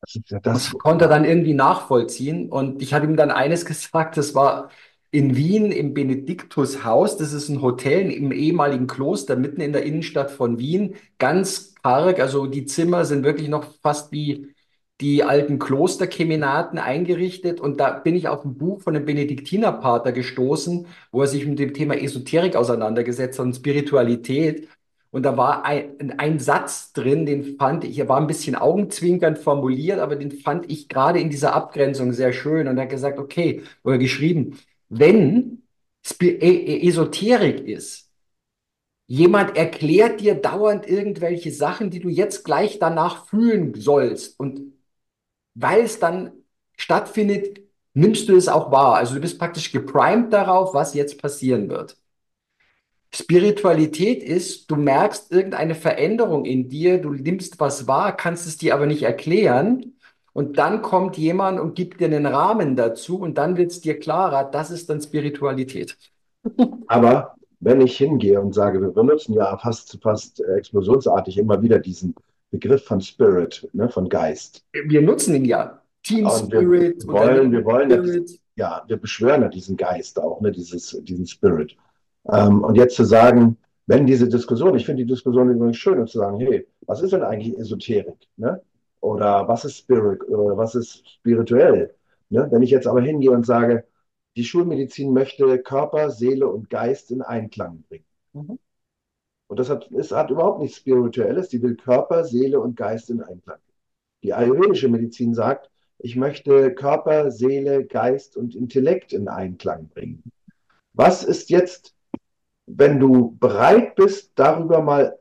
Das 0.00 0.14
ist 0.14 0.30
ja 0.30 0.40
das. 0.40 0.72
Konnte 0.72 1.04
er 1.06 1.08
dann 1.08 1.24
irgendwie 1.24 1.54
nachvollziehen. 1.54 2.48
Und 2.50 2.82
ich 2.82 2.94
hatte 2.94 3.06
ihm 3.06 3.16
dann 3.16 3.30
eines 3.30 3.64
gesagt, 3.66 4.16
das 4.16 4.34
war 4.34 4.70
in 5.10 5.36
Wien 5.36 5.72
im 5.72 5.92
Benediktushaus. 5.94 7.16
Das 7.16 7.32
ist 7.32 7.48
ein 7.48 7.62
Hotel 7.62 8.10
im 8.10 8.32
ehemaligen 8.32 8.86
Kloster 8.86 9.36
mitten 9.36 9.60
in 9.60 9.72
der 9.72 9.82
Innenstadt 9.82 10.30
von 10.30 10.58
Wien. 10.58 10.94
Ganz 11.18 11.74
karg, 11.82 12.20
also 12.20 12.46
die 12.46 12.64
Zimmer 12.66 13.04
sind 13.04 13.24
wirklich 13.24 13.48
noch 13.48 13.64
fast 13.82 14.12
wie 14.12 14.54
die 15.00 15.24
alten 15.24 15.58
Klosterkemenaten 15.58 16.78
eingerichtet. 16.78 17.60
Und 17.60 17.80
da 17.80 17.90
bin 17.98 18.14
ich 18.14 18.28
auf 18.28 18.44
ein 18.44 18.56
Buch 18.56 18.82
von 18.82 18.94
einem 18.94 19.06
Benediktinerpater 19.06 20.12
gestoßen, 20.12 20.86
wo 21.10 21.22
er 21.22 21.26
sich 21.26 21.46
mit 21.46 21.58
dem 21.58 21.72
Thema 21.74 21.94
Esoterik 21.96 22.54
auseinandergesetzt 22.54 23.38
hat 23.38 23.46
und 23.46 23.54
Spiritualität. 23.56 24.68
Und 25.10 25.24
da 25.24 25.36
war 25.36 25.64
ein, 25.64 26.18
ein 26.18 26.38
Satz 26.38 26.92
drin, 26.92 27.26
den 27.26 27.56
fand 27.56 27.84
ich, 27.84 27.98
er 27.98 28.08
war 28.08 28.20
ein 28.20 28.28
bisschen 28.28 28.54
augenzwinkernd 28.54 29.38
formuliert, 29.38 29.98
aber 29.98 30.14
den 30.16 30.30
fand 30.30 30.70
ich 30.70 30.88
gerade 30.88 31.20
in 31.20 31.30
dieser 31.30 31.52
Abgrenzung 31.54 32.12
sehr 32.12 32.32
schön. 32.32 32.68
Und 32.68 32.76
er 32.78 32.84
hat 32.84 32.90
gesagt, 32.90 33.18
okay, 33.18 33.62
oder 33.82 33.98
geschrieben, 33.98 34.58
wenn 34.88 35.62
e 36.22 36.26
e 36.28 36.88
Esoterik 36.88 37.66
ist, 37.66 38.10
jemand 39.06 39.56
erklärt 39.56 40.20
dir 40.20 40.34
dauernd 40.36 40.88
irgendwelche 40.88 41.52
Sachen, 41.52 41.90
die 41.90 42.00
du 42.00 42.08
jetzt 42.08 42.44
gleich 42.44 42.78
danach 42.78 43.26
fühlen 43.26 43.74
sollst. 43.74 44.38
Und 44.38 44.74
weil 45.54 45.82
es 45.82 45.98
dann 46.00 46.32
stattfindet, 46.76 47.60
nimmst 47.94 48.28
du 48.28 48.36
es 48.36 48.48
auch 48.48 48.72
wahr. 48.72 48.96
Also 48.96 49.14
du 49.14 49.20
bist 49.20 49.38
praktisch 49.38 49.72
geprimed 49.72 50.32
darauf, 50.32 50.74
was 50.74 50.94
jetzt 50.94 51.20
passieren 51.20 51.68
wird. 51.68 51.99
Spiritualität 53.12 54.22
ist, 54.22 54.70
du 54.70 54.76
merkst 54.76 55.32
irgendeine 55.32 55.74
Veränderung 55.74 56.44
in 56.44 56.68
dir, 56.68 56.98
du 56.98 57.12
nimmst 57.12 57.58
was 57.58 57.88
wahr, 57.88 58.16
kannst 58.16 58.46
es 58.46 58.56
dir 58.56 58.74
aber 58.74 58.86
nicht 58.86 59.02
erklären. 59.02 59.94
Und 60.32 60.58
dann 60.58 60.80
kommt 60.80 61.18
jemand 61.18 61.58
und 61.58 61.74
gibt 61.74 62.00
dir 62.00 62.04
einen 62.04 62.26
Rahmen 62.26 62.76
dazu 62.76 63.18
und 63.18 63.36
dann 63.36 63.56
wird 63.56 63.72
es 63.72 63.80
dir 63.80 63.98
klarer, 63.98 64.44
das 64.44 64.70
ist 64.70 64.88
dann 64.88 65.00
Spiritualität. 65.00 65.96
Aber 66.86 67.34
wenn 67.58 67.80
ich 67.80 67.96
hingehe 67.98 68.40
und 68.40 68.54
sage, 68.54 68.80
wir 68.80 68.90
benutzen 68.90 69.34
ja 69.34 69.56
fast, 69.58 69.98
fast 70.00 70.40
explosionsartig 70.40 71.36
immer 71.36 71.60
wieder 71.62 71.78
diesen 71.80 72.14
Begriff 72.50 72.84
von 72.84 73.00
Spirit, 73.00 73.68
ne, 73.72 73.88
von 73.88 74.08
Geist. 74.08 74.64
Wir 74.72 75.02
nutzen 75.02 75.34
ihn 75.34 75.44
ja. 75.44 75.82
Team 76.02 76.26
Und 76.26 76.50
wir 76.50 76.60
Spirit. 76.60 77.06
wollen, 77.06 77.52
wir 77.52 77.64
wollen 77.64 77.90
ja, 77.90 77.96
Spirit. 77.98 78.40
ja, 78.56 78.84
wir 78.86 78.96
beschwören 78.96 79.42
ja 79.42 79.48
diesen 79.48 79.76
Geist 79.76 80.18
auch, 80.18 80.40
ne, 80.40 80.50
dieses, 80.50 80.98
diesen 81.02 81.26
Spirit. 81.26 81.76
Ähm, 82.28 82.62
und 82.62 82.76
jetzt 82.76 82.96
zu 82.96 83.04
sagen, 83.04 83.56
wenn 83.86 84.06
diese 84.06 84.28
Diskussion, 84.28 84.74
ich 84.76 84.86
finde 84.86 85.04
die 85.04 85.10
Diskussion 85.10 85.50
übrigens 85.50 85.76
schön, 85.76 85.98
und 85.98 86.08
zu 86.08 86.18
sagen, 86.18 86.38
hey, 86.38 86.66
was 86.82 87.02
ist 87.02 87.12
denn 87.12 87.22
eigentlich 87.22 87.58
Esoterik? 87.58 88.28
Ne? 88.36 88.60
Oder 89.00 89.48
was 89.48 89.64
ist 89.64 89.78
Spirit? 89.78 90.22
Oder 90.28 90.56
was 90.56 90.74
ist 90.74 91.08
spirituell? 91.08 91.94
Ne? 92.28 92.46
Wenn 92.50 92.62
ich 92.62 92.70
jetzt 92.70 92.86
aber 92.86 93.00
hingehe 93.00 93.30
und 93.30 93.46
sage, 93.46 93.84
die 94.36 94.44
Schulmedizin 94.44 95.12
möchte 95.12 95.58
Körper, 95.58 96.10
Seele 96.10 96.48
und 96.48 96.70
Geist 96.70 97.10
in 97.10 97.22
Einklang 97.22 97.82
bringen. 97.88 98.04
Mhm. 98.32 98.58
Und 99.48 99.58
das 99.58 99.68
hat, 99.68 99.90
es 99.90 100.12
hat 100.12 100.30
überhaupt 100.30 100.60
nichts 100.60 100.76
Spirituelles. 100.76 101.48
Die 101.48 101.60
will 101.60 101.74
Körper, 101.74 102.24
Seele 102.24 102.60
und 102.60 102.76
Geist 102.76 103.10
in 103.10 103.20
Einklang. 103.20 103.58
Die 104.22 104.32
ayurvedische 104.32 104.88
Medizin 104.88 105.34
sagt, 105.34 105.70
ich 105.98 106.14
möchte 106.14 106.72
Körper, 106.74 107.30
Seele, 107.32 107.84
Geist 107.84 108.36
und 108.36 108.54
Intellekt 108.54 109.12
in 109.12 109.28
Einklang 109.28 109.88
bringen. 109.88 110.22
Was 110.92 111.24
ist 111.24 111.50
jetzt, 111.50 111.94
wenn 112.76 112.98
du 113.00 113.36
bereit 113.38 113.96
bist, 113.96 114.32
darüber 114.36 114.82
mal 114.82 115.18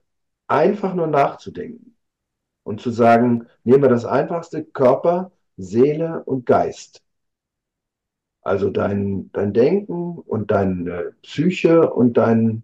einfach 0.47 0.93
nur 0.93 1.07
nachzudenken 1.07 1.95
und 2.63 2.81
zu 2.81 2.91
sagen, 2.91 3.47
nehmen 3.63 3.83
wir 3.83 3.89
das 3.89 4.05
einfachste, 4.05 4.63
Körper, 4.63 5.31
Seele 5.57 6.23
und 6.25 6.45
Geist. 6.45 7.01
Also 8.41 8.69
dein, 8.69 9.29
dein 9.33 9.53
Denken 9.53 10.17
und 10.17 10.51
deine 10.51 11.13
Psyche 11.21 11.91
und 11.91 12.17
dein, 12.17 12.63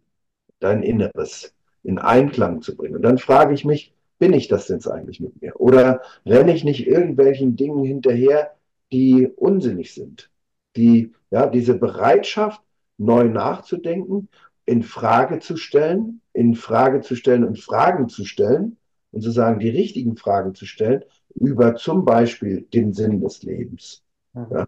dein 0.59 0.83
Inneres 0.83 1.53
in 1.83 1.99
Einklang 1.99 2.61
zu 2.61 2.75
bringen. 2.75 2.95
Und 2.95 3.01
dann 3.03 3.17
frage 3.17 3.53
ich 3.53 3.65
mich, 3.65 3.93
bin 4.17 4.33
ich 4.33 4.47
das 4.47 4.67
denn 4.67 4.83
eigentlich 4.85 5.19
mit 5.19 5.41
mir? 5.41 5.59
Oder 5.59 6.01
renne 6.25 6.53
ich 6.53 6.63
nicht 6.63 6.87
irgendwelchen 6.87 7.55
Dingen 7.55 7.83
hinterher, 7.83 8.55
die 8.91 9.27
unsinnig 9.27 9.93
sind? 9.93 10.31
Die, 10.75 11.13
ja, 11.31 11.47
diese 11.47 11.77
Bereitschaft, 11.77 12.61
neu 12.97 13.25
nachzudenken, 13.25 14.29
in 14.65 14.83
Frage 14.83 15.39
zu 15.39 15.57
stellen, 15.57 16.21
in 16.33 16.55
Frage 16.55 17.01
zu 17.01 17.15
stellen 17.15 17.43
und 17.43 17.59
Fragen 17.59 18.09
zu 18.09 18.25
stellen 18.25 18.77
und 19.11 19.21
zu 19.21 19.31
sagen, 19.31 19.59
die 19.59 19.69
richtigen 19.69 20.17
Fragen 20.17 20.55
zu 20.55 20.65
stellen 20.65 21.03
über 21.35 21.75
zum 21.75 22.05
Beispiel 22.05 22.61
den 22.61 22.93
Sinn 22.93 23.21
des 23.21 23.43
Lebens. 23.43 24.03
Ja. 24.33 24.67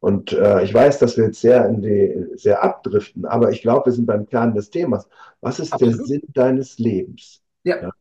Und 0.00 0.32
äh, 0.32 0.64
ich 0.64 0.74
weiß, 0.74 0.98
dass 0.98 1.16
wir 1.16 1.26
jetzt 1.26 1.40
sehr, 1.40 1.64
in 1.68 1.80
die, 1.80 2.26
sehr 2.34 2.62
abdriften, 2.62 3.24
aber 3.24 3.50
ich 3.52 3.62
glaube, 3.62 3.86
wir 3.86 3.92
sind 3.92 4.06
beim 4.06 4.26
Kern 4.26 4.52
des 4.52 4.70
Themas. 4.70 5.08
Was 5.40 5.60
ist 5.60 5.70
der 5.80 5.88
Absolut. 5.88 6.08
Sinn 6.08 6.22
deines 6.34 6.78
Lebens? 6.78 7.40
Ja. 7.62 7.82
Ja. 7.82 7.92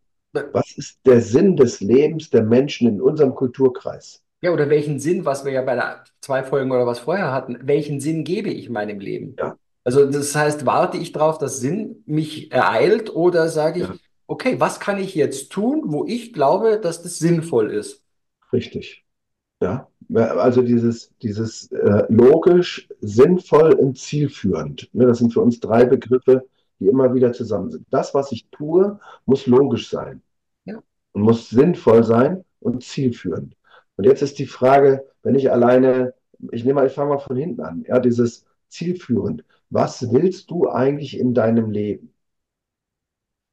Was 0.51 0.75
ist 0.77 0.99
der 1.05 1.21
Sinn 1.21 1.57
des 1.57 1.81
Lebens 1.81 2.29
der 2.29 2.43
Menschen 2.43 2.87
in 2.87 3.01
unserem 3.01 3.35
Kulturkreis? 3.35 4.23
Ja, 4.41 4.51
oder 4.51 4.69
welchen 4.69 4.99
Sinn, 4.99 5.25
was 5.25 5.45
wir 5.45 5.51
ja 5.51 5.61
bei 5.61 5.75
der 5.75 6.03
zwei 6.21 6.43
Folgen 6.43 6.71
oder 6.71 6.87
was 6.87 6.99
vorher 6.99 7.31
hatten, 7.31 7.59
welchen 7.61 7.99
Sinn 7.99 8.23
gebe 8.23 8.49
ich 8.49 8.69
meinem 8.69 8.99
Leben? 8.99 9.35
Ja. 9.37 9.55
Also 9.83 10.05
das 10.05 10.35
heißt, 10.35 10.65
warte 10.65 10.97
ich 10.97 11.11
darauf, 11.11 11.37
dass 11.37 11.59
Sinn 11.59 12.03
mich 12.05 12.51
ereilt 12.51 13.13
oder 13.15 13.47
sage 13.49 13.79
ich, 13.81 13.87
Ja. 13.87 13.95
okay, 14.27 14.59
was 14.59 14.79
kann 14.79 14.99
ich 14.99 15.15
jetzt 15.15 15.51
tun, 15.51 15.83
wo 15.85 16.05
ich 16.05 16.33
glaube, 16.33 16.79
dass 16.79 17.01
das 17.01 17.17
sinnvoll 17.19 17.71
ist? 17.71 18.03
Richtig. 18.53 19.03
Ja. 19.61 19.87
Also 20.13 20.61
dieses, 20.61 21.13
dieses 21.21 21.71
äh, 21.71 22.03
logisch, 22.09 22.89
sinnvoll 22.99 23.73
und 23.73 23.97
zielführend. 23.97 24.89
Ne, 24.93 25.05
das 25.05 25.19
sind 25.19 25.33
für 25.33 25.41
uns 25.41 25.59
drei 25.59 25.85
Begriffe, 25.85 26.45
die 26.79 26.87
immer 26.87 27.13
wieder 27.13 27.31
zusammen 27.31 27.69
sind. 27.69 27.85
Das, 27.91 28.13
was 28.13 28.31
ich 28.31 28.49
tue, 28.51 28.99
muss 29.25 29.47
logisch 29.47 29.89
sein 29.89 30.21
Ja. 30.65 30.81
und 31.13 31.21
muss 31.21 31.49
sinnvoll 31.49 32.03
sein 32.03 32.43
und 32.59 32.83
zielführend. 32.83 33.55
Und 33.95 34.03
jetzt 34.05 34.21
ist 34.21 34.37
die 34.39 34.47
Frage, 34.47 35.05
wenn 35.23 35.35
ich 35.35 35.51
alleine, 35.51 36.13
ich 36.51 36.63
nehme 36.65 36.81
mal, 36.81 36.87
ich 36.87 36.93
fange 36.93 37.09
mal 37.13 37.19
von 37.19 37.37
hinten 37.37 37.61
an, 37.61 37.85
ja, 37.87 37.99
dieses 37.99 38.45
zielführend. 38.69 39.43
Was 39.71 40.11
willst 40.11 40.51
du 40.51 40.69
eigentlich 40.69 41.17
in 41.17 41.33
deinem 41.33 41.71
Leben? 41.71 42.13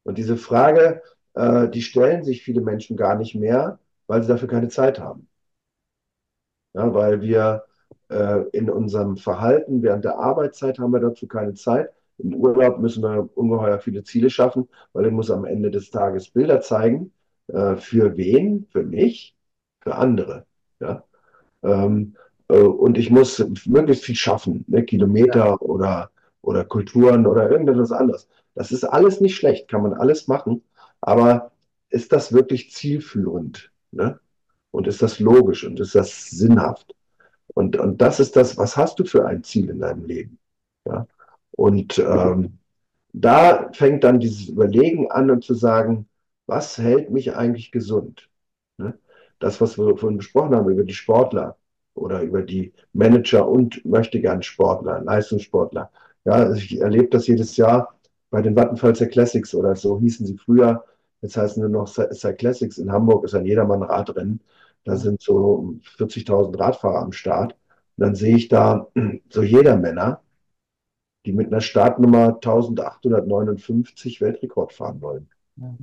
Und 0.05 0.19
diese 0.19 0.37
Frage, 0.37 1.03
äh, 1.35 1.69
die 1.69 1.83
stellen 1.83 2.25
sich 2.25 2.43
viele 2.43 2.61
Menschen 2.61 2.97
gar 2.97 3.17
nicht 3.17 3.35
mehr, 3.35 3.79
weil 4.07 4.23
sie 4.23 4.29
dafür 4.29 4.49
keine 4.49 4.69
Zeit 4.69 4.99
haben. 5.01 5.29
Ja, 6.75 6.93
weil 6.95 7.21
wir 7.21 7.65
äh, 8.09 8.43
in 8.53 8.71
unserem 8.71 9.17
Verhalten 9.17 9.83
während 9.83 10.05
der 10.05 10.19
Arbeitszeit 10.19 10.79
haben 10.79 10.93
wir 10.93 11.01
dazu 11.01 11.27
keine 11.29 11.55
Zeit. 11.55 11.91
Im 12.19 12.35
Urlaub 12.35 12.79
müssen 12.81 13.03
wir 13.03 13.29
ungeheuer 13.37 13.79
viele 13.79 14.03
Ziele 14.03 14.31
schaffen, 14.31 14.69
weil 14.93 15.07
ich 15.07 15.13
muss 15.13 15.31
am 15.31 15.45
Ende 15.45 15.71
des 15.71 15.91
Tages 15.91 16.31
Bilder 16.31 16.61
zeigen. 16.61 17.13
Äh, 17.49 17.77
für 17.77 18.17
wen? 18.17 18.67
Für 18.71 18.83
mich? 18.83 19.37
Für 19.81 19.95
andere. 19.97 20.47
Ja? 20.81 21.05
Ähm, 21.63 22.17
äh, 22.17 22.28
und 22.57 22.99
ich 22.99 23.11
muss 23.11 23.45
möglichst 23.67 24.05
viel 24.05 24.15
schaffen, 24.15 24.65
ne? 24.69 24.85
Kilometer 24.85 25.61
oder, 25.63 26.11
oder 26.43 26.65
Kulturen 26.65 27.27
oder 27.27 27.51
irgendetwas 27.51 27.93
anderes. 27.93 28.29
Das 28.55 28.73
ist 28.73 28.85
alles 28.85 29.21
nicht 29.21 29.37
schlecht, 29.37 29.69
kann 29.69 29.83
man 29.83 29.95
alles 29.95 30.29
machen. 30.29 30.63
Aber 31.01 31.53
ist 31.91 32.13
das 32.13 32.33
wirklich 32.33 32.73
zielführend? 32.73 33.71
Ne? 33.93 34.19
Und 34.71 34.87
ist 34.87 35.03
das 35.03 35.21
logisch 35.21 35.65
und 35.65 35.81
ist 35.81 35.95
das 35.95 36.31
sinnhaft? 36.31 36.95
Und, 37.55 37.77
und 37.77 38.01
das 38.01 38.21
ist 38.21 38.37
das, 38.37 38.57
was 38.57 38.77
hast 38.77 38.99
du 38.99 39.05
für 39.05 39.27
ein 39.27 39.43
Ziel 39.45 39.71
in 39.71 39.81
deinem 39.81 40.05
Leben? 40.05 40.39
Ja? 40.87 41.07
Und 41.53 41.99
ähm, 41.99 42.59
da 43.13 43.71
fängt 43.73 44.05
dann 44.05 44.21
dieses 44.21 44.49
Überlegen 44.49 45.11
an 45.11 45.31
und 45.31 45.45
zu 45.45 45.55
sagen, 45.55 46.09
was 46.47 46.79
hält 46.79 47.11
mich 47.11 47.37
eigentlich 47.37 47.73
gesund? 47.73 48.29
Ne? 48.77 48.99
Das, 49.39 49.61
was 49.61 49.79
wir 49.79 49.97
vorhin 49.97 50.19
besprochen 50.19 50.55
haben 50.55 50.71
über 50.71 50.85
die 50.85 50.95
Sportler 50.95 51.57
oder 51.99 52.23
über 52.23 52.43
die 52.43 52.73
Manager 52.93 53.49
und 53.49 53.85
möchte 53.85 54.21
gern 54.21 54.43
Sportler, 54.43 55.01
Leistungssportler. 55.03 55.91
Ja, 56.25 56.33
also 56.33 56.55
ich 56.55 56.81
erlebe 56.81 57.09
das 57.09 57.27
jedes 57.27 57.57
Jahr 57.57 57.99
bei 58.31 58.43
den 58.43 58.57
Vattenfallser 58.57 59.07
Classics 59.07 59.55
oder 59.55 59.75
so 59.77 59.99
hießen 59.99 60.27
sie 60.27 60.37
früher. 60.37 60.85
Jetzt 61.23 61.37
heißen 61.37 61.63
sie 61.63 61.69
noch 61.69 61.89
Cyclassics 61.89 62.79
in 62.79 62.93
Hamburg, 62.93 63.25
ist 63.25 63.35
ein 63.35 63.47
Jedermann-Radrennen. 63.47 64.41
Da 64.85 64.97
sind 64.97 65.21
so 65.21 65.75
40.000 65.99 66.59
Radfahrer 66.59 67.01
am 67.03 67.13
Start. 67.13 67.57
dann 67.97 68.15
sehe 68.15 68.37
ich 68.37 68.49
da 68.49 68.89
so 69.31 69.43
jeder 69.43 69.77
Männer, 69.77 70.23
die 71.27 71.33
mit 71.33 71.49
einer 71.49 71.61
Startnummer 71.61 72.35
1859 72.37 74.21
Weltrekord 74.21 74.73
fahren 74.73 75.01
wollen. 75.03 75.29
Ja. 75.57 75.75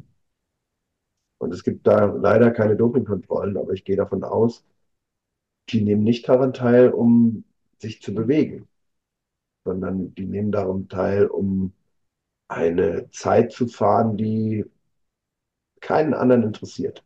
Und 1.38 1.54
es 1.54 1.63
gibt 1.63 1.86
da 1.86 2.06
leider 2.06 2.51
keine 2.51 2.78
Dopingkontrollen, 2.78 3.58
aber 3.58 3.73
ich 3.73 3.84
gehe 3.84 3.97
davon 3.97 4.23
aus, 4.23 4.63
die 5.69 5.82
nehmen 5.82 6.04
nicht 6.04 6.28
daran 6.28 6.54
teil, 6.54 6.89
um 6.89 7.43
sich 7.80 8.01
zu 8.01 8.13
bewegen, 8.13 8.67
sondern 9.63 10.13
die 10.15 10.25
nehmen 10.25 10.51
daran 10.51 10.88
teil, 10.88 11.28
um 11.28 11.73
eine 12.47 13.10
Zeit 13.12 13.51
zu 13.51 13.67
fahren, 13.67 14.17
die 14.17 14.65
keinen 15.82 16.13
anderen 16.13 16.43
interessiert. 16.43 17.04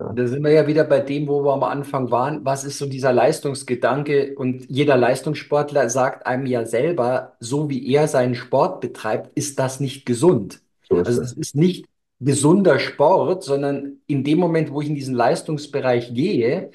Ja. 0.00 0.12
Da 0.12 0.26
sind 0.26 0.42
wir 0.42 0.50
ja 0.50 0.66
wieder 0.66 0.84
bei 0.84 1.00
dem, 1.00 1.28
wo 1.28 1.44
wir 1.44 1.52
am 1.52 1.62
Anfang 1.62 2.10
waren. 2.10 2.44
Was 2.44 2.64
ist 2.64 2.78
so 2.78 2.86
dieser 2.86 3.12
Leistungsgedanke? 3.12 4.34
Und 4.36 4.68
jeder 4.68 4.96
Leistungssportler 4.96 5.88
sagt 5.88 6.26
einem 6.26 6.46
ja 6.46 6.66
selber, 6.66 7.36
so 7.40 7.70
wie 7.70 7.92
er 7.92 8.08
seinen 8.08 8.34
Sport 8.34 8.80
betreibt, 8.80 9.30
ist 9.36 9.58
das 9.58 9.80
nicht 9.80 10.04
gesund. 10.04 10.60
So 10.88 10.96
ist 10.96 11.06
also 11.06 11.22
es 11.22 11.32
ist 11.32 11.54
nicht 11.54 11.86
gesunder 12.20 12.78
Sport, 12.78 13.42
sondern 13.42 13.98
in 14.06 14.24
dem 14.24 14.38
Moment, 14.38 14.72
wo 14.72 14.80
ich 14.80 14.88
in 14.88 14.94
diesen 14.94 15.14
Leistungsbereich 15.14 16.14
gehe, 16.14 16.70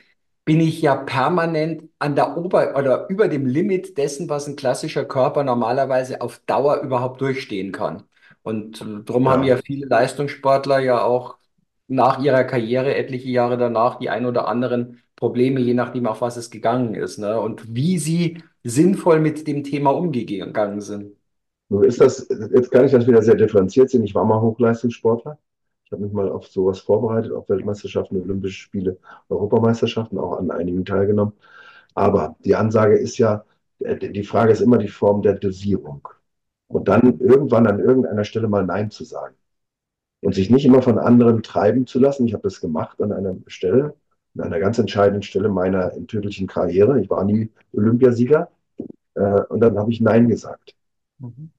bin 0.47 0.61
ich 0.61 0.81
ja 0.81 0.95
permanent 0.95 1.89
an 1.99 2.15
der 2.15 2.37
Ober- 2.37 2.73
oder 2.77 3.09
über 3.09 3.27
dem 3.27 3.45
Limit 3.45 3.97
dessen, 3.97 4.29
was 4.29 4.47
ein 4.47 4.55
klassischer 4.55 5.03
Körper 5.03 5.43
normalerweise 5.43 6.21
auf 6.21 6.39
Dauer 6.45 6.83
überhaupt 6.83 7.19
durchstehen 7.19 7.73
kann. 7.73 8.03
Und 8.43 8.79
darum 9.03 9.25
ja. 9.25 9.31
haben 9.31 9.43
ja 9.43 9.57
viele 9.57 9.87
Leistungssportler 9.87 10.79
ja 10.79 11.03
auch 11.03 11.35
nach 11.89 12.23
ihrer 12.23 12.45
Karriere, 12.45 12.95
etliche 12.95 13.27
Jahre 13.29 13.57
danach, 13.57 13.99
die 13.99 14.09
ein 14.09 14.25
oder 14.25 14.47
anderen 14.47 15.01
Probleme, 15.17 15.59
je 15.59 15.73
nachdem, 15.73 16.07
auf 16.07 16.21
was 16.21 16.37
es 16.37 16.49
gegangen 16.49 16.95
ist. 16.95 17.17
Ne? 17.17 17.41
Und 17.41 17.75
wie 17.75 17.97
sie 17.97 18.41
sinnvoll 18.63 19.19
mit 19.19 19.47
dem 19.47 19.65
Thema 19.65 19.89
umgegangen 19.89 20.79
sind. 20.79 21.17
Nun 21.67 21.83
ist 21.83 21.99
das, 21.99 22.25
jetzt 22.53 22.71
kann 22.71 22.85
ich 22.85 22.93
das 22.93 23.05
wieder 23.05 23.21
sehr 23.21 23.35
differenziert 23.35 23.89
sehen. 23.89 24.05
Ich 24.05 24.15
war 24.15 24.23
mal 24.23 24.39
Hochleistungssportler. 24.39 25.37
Ich 25.87 25.91
habe 25.93 26.03
mich 26.03 26.11
mal 26.11 26.29
auf 26.29 26.45
sowas 26.47 26.79
vorbereitet, 26.81 27.31
auf 27.31 27.47
Weltmeisterschaften, 27.47 28.21
Olympische 28.21 28.59
Spiele, 28.59 28.97
Europameisterschaften, 29.29 30.19
auch 30.19 30.37
an 30.37 30.51
einigen 30.51 30.83
teilgenommen. 30.83 31.31
Aber 31.95 32.35
die 32.43 32.55
Ansage 32.55 32.97
ist 32.97 33.17
ja, 33.17 33.45
die 33.79 34.23
Frage 34.25 34.51
ist 34.51 34.59
immer 34.59 34.79
die 34.79 34.89
Form 34.89 35.21
der 35.21 35.35
Dosierung. 35.35 36.05
Und 36.67 36.89
dann 36.89 37.21
irgendwann 37.21 37.67
an 37.67 37.79
irgendeiner 37.79 38.25
Stelle 38.25 38.49
mal 38.49 38.65
Nein 38.65 38.91
zu 38.91 39.05
sagen. 39.05 39.35
Und 40.19 40.35
sich 40.35 40.49
nicht 40.49 40.65
immer 40.65 40.81
von 40.81 40.99
anderen 40.99 41.41
treiben 41.41 41.87
zu 41.87 41.99
lassen. 41.99 42.27
Ich 42.27 42.33
habe 42.33 42.43
das 42.43 42.59
gemacht 42.59 43.01
an 43.01 43.13
einer 43.13 43.37
Stelle, 43.47 43.95
an 44.35 44.43
einer 44.43 44.59
ganz 44.59 44.79
entscheidenden 44.79 45.23
Stelle 45.23 45.47
meiner 45.47 45.91
tödlichen 46.07 46.47
Karriere. 46.47 46.99
Ich 46.99 47.09
war 47.09 47.23
nie 47.23 47.49
Olympiasieger. 47.71 48.51
Äh, 49.13 49.41
und 49.43 49.61
dann 49.61 49.77
habe 49.77 49.89
ich 49.89 50.01
Nein 50.01 50.27
gesagt. 50.27 50.75
Mhm. 51.19 51.51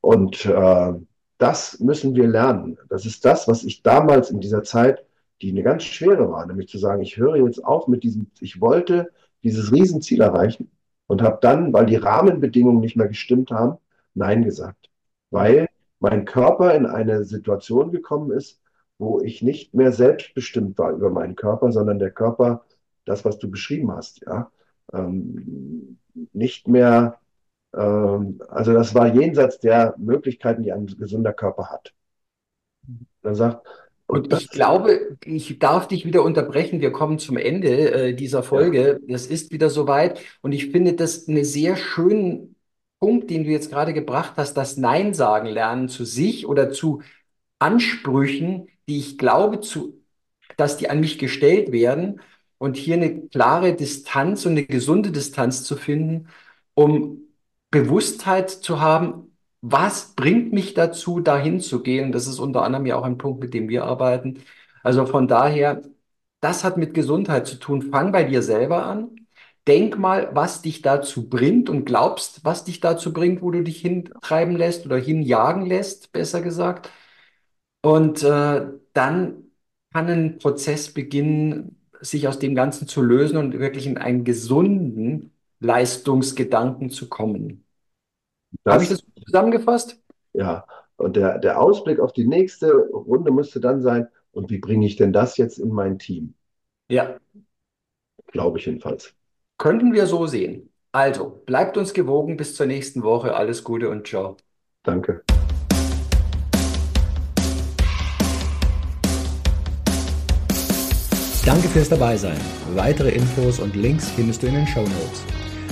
Und 0.00 0.46
äh, 0.46 0.92
das 1.38 1.80
müssen 1.80 2.14
wir 2.14 2.26
lernen. 2.26 2.78
Das 2.88 3.06
ist 3.06 3.24
das, 3.24 3.48
was 3.48 3.64
ich 3.64 3.82
damals 3.82 4.30
in 4.30 4.40
dieser 4.40 4.62
Zeit, 4.62 5.04
die 5.42 5.50
eine 5.50 5.62
ganz 5.62 5.84
schwere 5.84 6.30
war, 6.30 6.46
nämlich 6.46 6.68
zu 6.68 6.78
sagen, 6.78 7.02
ich 7.02 7.16
höre 7.16 7.36
jetzt 7.36 7.62
auf 7.64 7.88
mit 7.88 8.02
diesem, 8.02 8.30
ich 8.40 8.60
wollte 8.60 9.10
dieses 9.42 9.70
Riesenziel 9.70 10.22
erreichen 10.22 10.70
und 11.06 11.22
habe 11.22 11.38
dann, 11.42 11.72
weil 11.72 11.86
die 11.86 11.96
Rahmenbedingungen 11.96 12.80
nicht 12.80 12.96
mehr 12.96 13.08
gestimmt 13.08 13.50
haben, 13.50 13.78
Nein 14.14 14.42
gesagt. 14.44 14.90
Weil 15.30 15.68
mein 16.00 16.24
Körper 16.24 16.74
in 16.74 16.86
eine 16.86 17.24
Situation 17.24 17.92
gekommen 17.92 18.30
ist, 18.30 18.60
wo 18.98 19.20
ich 19.20 19.42
nicht 19.42 19.74
mehr 19.74 19.92
selbstbestimmt 19.92 20.78
war 20.78 20.92
über 20.92 21.10
meinen 21.10 21.36
Körper, 21.36 21.70
sondern 21.70 21.98
der 21.98 22.10
Körper, 22.10 22.64
das, 23.04 23.24
was 23.24 23.38
du 23.38 23.50
beschrieben 23.50 23.92
hast, 23.92 24.22
ja, 24.26 24.50
ähm, 24.92 25.98
nicht 26.32 26.66
mehr 26.66 27.18
also 27.78 28.72
das 28.72 28.94
war 28.94 29.14
jenseits 29.14 29.58
der 29.58 29.94
Möglichkeiten, 29.98 30.62
die 30.62 30.72
ein 30.72 30.86
gesunder 30.86 31.32
Körper 31.32 31.70
hat. 31.70 31.92
Er 33.22 33.34
sagt, 33.34 33.66
und, 34.06 34.32
und 34.32 34.40
ich 34.40 34.50
glaube, 34.50 35.16
ich 35.24 35.58
darf 35.58 35.88
dich 35.88 36.06
wieder 36.06 36.22
unterbrechen. 36.22 36.80
Wir 36.80 36.92
kommen 36.92 37.18
zum 37.18 37.36
Ende 37.36 37.90
äh, 37.90 38.14
dieser 38.14 38.42
Folge. 38.44 39.00
Ja. 39.06 39.14
Es 39.14 39.26
ist 39.26 39.50
wieder 39.50 39.68
soweit. 39.68 40.20
Und 40.42 40.52
ich 40.52 40.70
finde 40.70 40.94
das 40.94 41.28
einen 41.28 41.44
sehr 41.44 41.76
schönen 41.76 42.54
Punkt, 43.00 43.30
den 43.30 43.44
du 43.44 43.50
jetzt 43.50 43.70
gerade 43.70 43.92
gebracht 43.92 44.34
hast, 44.36 44.54
das 44.54 44.76
Nein 44.76 45.12
sagen 45.12 45.48
lernen 45.48 45.88
zu 45.88 46.04
sich 46.04 46.46
oder 46.46 46.70
zu 46.70 47.02
Ansprüchen, 47.58 48.68
die 48.88 48.98
ich 48.98 49.18
glaube, 49.18 49.60
zu, 49.60 50.00
dass 50.56 50.76
die 50.76 50.88
an 50.88 51.00
mich 51.00 51.18
gestellt 51.18 51.72
werden. 51.72 52.20
Und 52.58 52.76
hier 52.76 52.94
eine 52.94 53.26
klare 53.26 53.74
Distanz 53.74 54.46
und 54.46 54.52
eine 54.52 54.64
gesunde 54.64 55.10
Distanz 55.10 55.64
zu 55.64 55.76
finden, 55.76 56.28
um 56.74 57.25
Bewusstheit 57.70 58.50
zu 58.50 58.80
haben, 58.80 59.36
was 59.60 60.14
bringt 60.14 60.52
mich 60.52 60.74
dazu, 60.74 61.20
dahin 61.20 61.60
zu 61.60 61.82
gehen? 61.82 62.12
Das 62.12 62.26
ist 62.26 62.38
unter 62.38 62.62
anderem 62.62 62.86
ja 62.86 62.96
auch 62.96 63.04
ein 63.04 63.18
Punkt, 63.18 63.40
mit 63.40 63.54
dem 63.54 63.68
wir 63.68 63.84
arbeiten. 63.84 64.42
Also 64.82 65.06
von 65.06 65.28
daher, 65.28 65.82
das 66.40 66.64
hat 66.64 66.76
mit 66.76 66.94
Gesundheit 66.94 67.46
zu 67.46 67.56
tun. 67.58 67.82
Fang 67.90 68.12
bei 68.12 68.24
dir 68.24 68.42
selber 68.42 68.84
an. 68.86 69.10
Denk 69.66 69.98
mal, 69.98 70.30
was 70.34 70.62
dich 70.62 70.82
dazu 70.82 71.28
bringt 71.28 71.68
und 71.68 71.84
glaubst, 71.86 72.44
was 72.44 72.64
dich 72.64 72.80
dazu 72.80 73.12
bringt, 73.12 73.42
wo 73.42 73.50
du 73.50 73.62
dich 73.64 73.80
hintreiben 73.80 74.56
lässt 74.56 74.86
oder 74.86 74.96
hinjagen 74.96 75.66
lässt, 75.66 76.12
besser 76.12 76.40
gesagt. 76.40 76.90
Und 77.82 78.22
äh, 78.22 78.66
dann 78.92 79.44
kann 79.92 80.08
ein 80.08 80.38
Prozess 80.38 80.92
beginnen, 80.92 81.80
sich 82.00 82.28
aus 82.28 82.38
dem 82.38 82.54
Ganzen 82.54 82.88
zu 82.88 83.02
lösen 83.02 83.36
und 83.38 83.58
wirklich 83.58 83.86
in 83.86 83.98
einen 83.98 84.24
gesunden 84.24 85.35
Leistungsgedanken 85.60 86.90
zu 86.90 87.08
kommen. 87.08 87.64
Habe 88.66 88.82
ich 88.82 88.88
das 88.88 89.02
zusammengefasst? 89.24 90.00
Ja, 90.32 90.66
und 90.96 91.16
der, 91.16 91.38
der 91.38 91.60
Ausblick 91.60 92.00
auf 92.00 92.12
die 92.12 92.26
nächste 92.26 92.72
Runde 92.72 93.30
müsste 93.30 93.60
dann 93.60 93.82
sein, 93.82 94.08
und 94.32 94.50
wie 94.50 94.58
bringe 94.58 94.86
ich 94.86 94.96
denn 94.96 95.14
das 95.14 95.38
jetzt 95.38 95.58
in 95.58 95.70
mein 95.70 95.98
Team? 95.98 96.34
Ja. 96.90 97.16
Glaube 98.26 98.58
ich 98.58 98.66
jedenfalls. 98.66 99.14
Könnten 99.56 99.94
wir 99.94 100.06
so 100.06 100.26
sehen. 100.26 100.70
Also, 100.92 101.42
bleibt 101.46 101.78
uns 101.78 101.94
gewogen 101.94 102.36
bis 102.36 102.54
zur 102.54 102.66
nächsten 102.66 103.02
Woche. 103.02 103.34
Alles 103.34 103.64
Gute 103.64 103.88
und 103.88 104.06
ciao. 104.06 104.36
Danke. 104.82 105.22
Danke 111.46 111.68
fürs 111.68 111.88
Dabeisein. 111.88 112.38
Weitere 112.74 113.10
Infos 113.10 113.60
und 113.60 113.76
Links 113.76 114.10
findest 114.10 114.42
du 114.42 114.48
in 114.48 114.54
den 114.54 114.66
Show 114.66 114.82
Notes. 114.82 115.24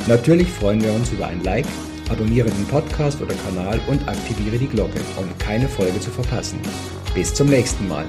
Natürlich 0.06 0.50
freuen 0.50 0.82
wir 0.82 0.92
uns 0.92 1.10
über 1.12 1.28
ein 1.28 1.42
Like, 1.44 1.64
abonniere 2.10 2.50
den 2.50 2.66
Podcast 2.66 3.22
oder 3.22 3.34
Kanal 3.46 3.80
und 3.86 4.06
aktiviere 4.06 4.58
die 4.58 4.66
Glocke, 4.66 5.00
um 5.16 5.26
keine 5.38 5.66
Folge 5.66 5.98
zu 5.98 6.10
verpassen. 6.10 6.60
Bis 7.14 7.32
zum 7.32 7.48
nächsten 7.48 7.88
Mal. 7.88 8.04